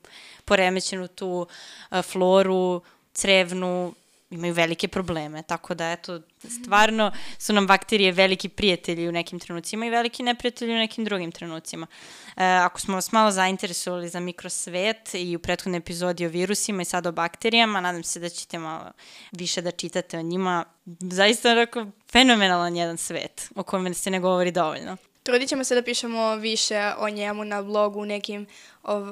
poremećenu 0.45 1.07
tu 1.07 1.47
uh, 1.91 2.01
floru, 2.01 2.81
crevnu, 3.13 3.93
imaju 4.29 4.53
velike 4.53 4.87
probleme, 4.87 5.43
tako 5.43 5.73
da 5.73 5.91
eto, 5.91 6.21
stvarno 6.61 7.11
su 7.37 7.53
nam 7.53 7.67
bakterije 7.67 8.11
veliki 8.11 8.49
prijatelji 8.49 9.09
u 9.09 9.11
nekim 9.11 9.39
trenucima 9.39 9.85
i 9.85 9.89
veliki 9.89 10.23
neprijatelji 10.23 10.73
u 10.73 10.77
nekim 10.77 11.05
drugim 11.05 11.31
trenucima. 11.31 11.87
E, 12.37 12.45
ako 12.45 12.79
smo 12.79 12.95
vas 12.95 13.11
malo 13.11 13.31
zainteresovali 13.31 14.09
za 14.09 14.19
mikrosvet 14.19 15.13
i 15.13 15.35
u 15.35 15.39
prethodnoj 15.39 15.77
epizodi 15.77 16.25
o 16.25 16.29
virusima 16.29 16.81
i 16.81 16.85
sad 16.85 17.07
o 17.07 17.11
bakterijama, 17.11 17.81
nadam 17.81 18.03
se 18.03 18.19
da 18.19 18.29
ćete 18.29 18.59
malo 18.59 18.91
više 19.31 19.61
da 19.61 19.71
čitate 19.71 20.17
o 20.17 20.21
njima. 20.21 20.65
Zaista 21.01 21.51
onako 21.51 21.85
fenomenalan 22.11 22.75
jedan 22.75 22.97
svet 22.97 23.51
o 23.55 23.63
kojem 23.63 23.93
se 23.93 24.11
ne 24.11 24.19
govori 24.19 24.51
dovoljno. 24.51 24.97
Trudit 25.23 25.49
ćemo 25.49 25.63
se 25.63 25.75
da 25.75 25.81
pišemo 25.81 26.35
više 26.35 26.91
o 26.97 27.09
njemu 27.09 27.43
na 27.43 27.61
blogu 27.61 27.99
u, 27.99 28.05
nekim, 28.05 28.47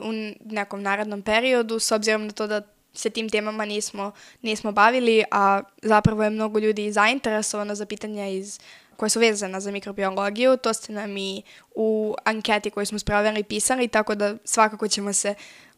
u 0.03 0.11
nekom 0.45 0.81
narednom 0.81 1.21
periodu, 1.21 1.79
s 1.79 1.91
obzirom 1.91 2.25
na 2.25 2.31
to 2.31 2.47
da 2.47 2.76
se 2.97 3.09
tim 3.09 3.29
temama 3.29 3.65
nismo, 3.65 4.11
nismo 4.41 4.71
bavili, 4.71 5.23
a 5.31 5.61
zapravo 5.81 6.23
je 6.23 6.29
mnogo 6.29 6.59
ljudi 6.59 6.91
zainteresovano 6.91 7.75
za 7.75 7.85
pitanja 7.85 8.27
iz 8.27 8.59
koje 8.97 9.09
su 9.09 9.19
vezane 9.19 9.59
za 9.59 9.71
mikrobiologiju. 9.71 10.57
To 10.57 10.73
ste 10.73 10.93
nam 10.93 11.17
i 11.17 11.41
u 11.75 12.15
anketi 12.23 12.69
koju 12.69 12.85
smo 12.85 12.99
sproveli 12.99 13.43
pisali, 13.43 13.87
tako 13.87 14.15
da 14.15 14.35
svakako 14.45 14.87
ćemo 14.87 15.13
se 15.13 15.35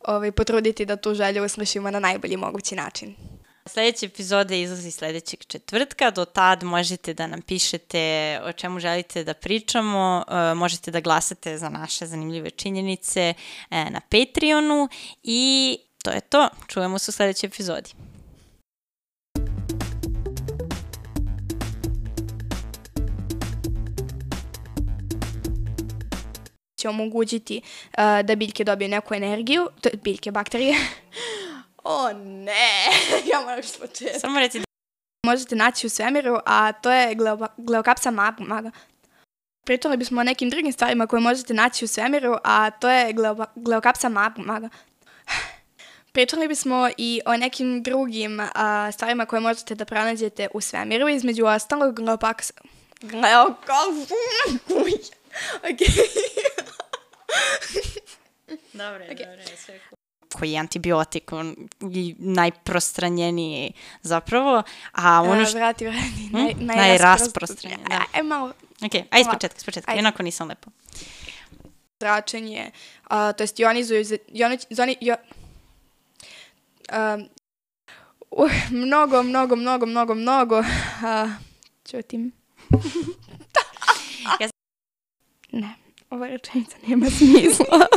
ovaj, 0.08 0.32
potruditi 0.32 0.86
da 0.86 0.96
tu 0.96 1.14
želju 1.14 1.46
uslišimo 1.46 1.92
na 1.92 2.00
najbolji 2.00 2.38
mogući 2.38 2.76
način. 2.76 3.16
Sljedeća 3.66 4.06
epizoda 4.06 4.56
izlazi 4.56 4.92
sledećeg 4.92 5.40
četvrtka. 5.48 6.12
Do 6.12 6.26
tad 6.26 6.64
možete 6.64 7.14
da 7.14 7.28
nam 7.28 7.42
pišete 7.42 8.40
o 8.44 8.52
čemu 8.52 8.80
želite 8.80 9.24
da 9.24 9.34
pričamo. 9.34 10.24
E, 10.28 10.54
možete 10.54 10.92
da 10.92 11.00
glasate 11.00 11.58
za 11.58 11.70
naše 11.70 12.06
zanimljive 12.06 12.50
činjenice 12.50 13.34
e, 13.70 13.90
na 13.90 14.02
Patreonu 14.10 14.90
i 15.24 15.78
to 16.04 16.12
je 16.12 16.22
to. 16.22 16.50
Čujemo 16.68 17.00
se 17.00 17.10
u 17.10 17.14
sledećoj 17.14 17.48
epizodi. 17.48 17.94
će 26.80 26.90
omogućiti 26.90 27.62
uh, 27.62 28.04
da 28.26 28.36
biljke 28.36 28.64
dobije 28.64 28.88
neku 28.88 29.14
energiju, 29.14 29.68
to 29.82 29.90
je 29.90 29.98
biljke, 30.04 30.32
bakterije. 30.32 30.76
o 31.84 32.14
ne, 32.14 32.72
ja 33.32 33.42
moram 33.42 33.64
što 33.64 33.80
početi. 33.80 34.20
Samo 34.20 34.40
reci 34.40 34.60
da... 34.60 34.66
Možete 35.26 35.56
naći 35.56 35.88
u 35.88 35.90
svemiru, 35.90 36.38
a 36.46 36.72
to 36.72 36.92
je 36.92 37.16
gleokapsa 37.58 38.12
maga. 38.12 38.72
Pričali 39.66 39.98
bismo 39.98 40.22
o 40.22 40.24
nekim 40.24 40.50
drugim 40.50 40.74
stvarima 40.74 41.08
koje 41.08 41.20
možete 41.20 41.54
naći 41.54 41.86
u 41.86 41.88
svemiru, 41.88 42.36
a 42.44 42.70
to 42.72 42.90
je 42.90 43.14
gleokapsa 43.56 44.10
maga. 44.10 44.70
Pričali 46.12 46.48
bismo 46.48 46.90
i 46.98 47.22
o 47.26 47.38
nekim 47.38 47.84
drugim 47.84 48.40
a, 48.54 48.92
stvarima 48.92 49.26
koje 49.26 49.40
možete 49.40 49.76
da 49.76 49.86
pronađete 49.86 50.48
u 50.54 50.62
svemiru, 50.62 51.10
između 51.10 51.46
ostalog 51.46 51.96
Gleopaks... 51.96 52.52
Gleokapsa... 53.02 54.16
ok. 55.70 55.80
Dobre, 58.74 59.08
okay. 59.10 59.26
dobre, 59.26 59.46
sve 59.66 59.80
koji 60.34 60.52
je 60.52 60.60
antibiotik, 60.60 61.32
on 61.32 61.56
je 61.80 62.16
najprostranjeniji 62.18 63.74
zapravo, 64.02 64.64
a 64.92 65.22
ono 65.22 65.46
što... 65.46 65.58
Vrati, 65.58 65.86
vrati, 65.86 66.30
naj, 66.32 66.54
hm? 66.54 66.66
najrasprostranjeniji. 66.66 67.88
Da. 67.90 68.02
Aj, 68.14 68.24
malo... 68.24 68.54
Ok, 68.86 68.94
aj 69.12 69.22
iz 69.22 69.28
početka, 69.32 69.58
iz 69.58 69.66
početka, 69.66 69.92
jednako 69.92 70.24
nisam 70.24 70.48
lepo. 70.48 70.70
Zračenje, 72.00 72.72
uh, 73.04 73.10
to 73.38 73.44
jest 73.44 73.60
ionizuju, 73.60 74.06
ioniz, 74.28 74.66
zoni, 74.70 74.98
jo, 75.02 75.16
um, 76.92 77.30
uh, 78.32 78.52
mnogo, 78.72 79.24
mnogo, 79.24 79.56
mnogo, 79.56 79.86
mnogo, 79.86 80.16
mnogo, 80.16 80.60
uh, 80.60 81.30
čutim. 81.92 82.32
ja... 84.40 84.50
Ne, 85.52 85.76
ova 86.10 86.28
rečenica 86.28 86.78
nema 86.88 87.06
smisla. 87.10 87.66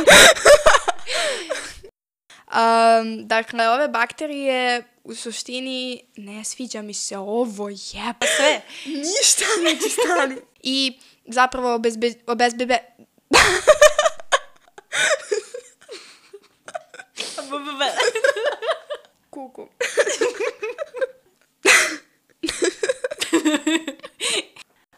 um, 2.53 3.27
dakle, 3.27 3.69
ove 3.69 3.87
bakterije 3.87 4.83
u 5.03 5.15
suštini 5.15 6.03
ne 6.17 6.43
sviđa 6.43 6.81
mi 6.81 6.93
se 6.93 7.17
ovo 7.17 7.69
jeba 7.69 8.13
pa 8.19 8.25
sve. 8.25 8.61
Ništa 8.85 9.45
ti 9.81 9.89
stanu. 9.89 10.35
I 10.63 10.99
zapravo 11.25 11.75
obezbe, 11.75 12.13
obezbebe... 12.27 12.77
Kuku. 19.33 19.67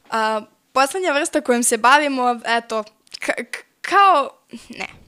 A, 0.10 0.42
poslednja 0.74 1.14
vrsta 1.14 1.42
kojom 1.42 1.64
se 1.64 1.78
bavimo, 1.78 2.40
eto, 2.46 2.84
kao... 3.82 4.30
Ne. 4.70 5.05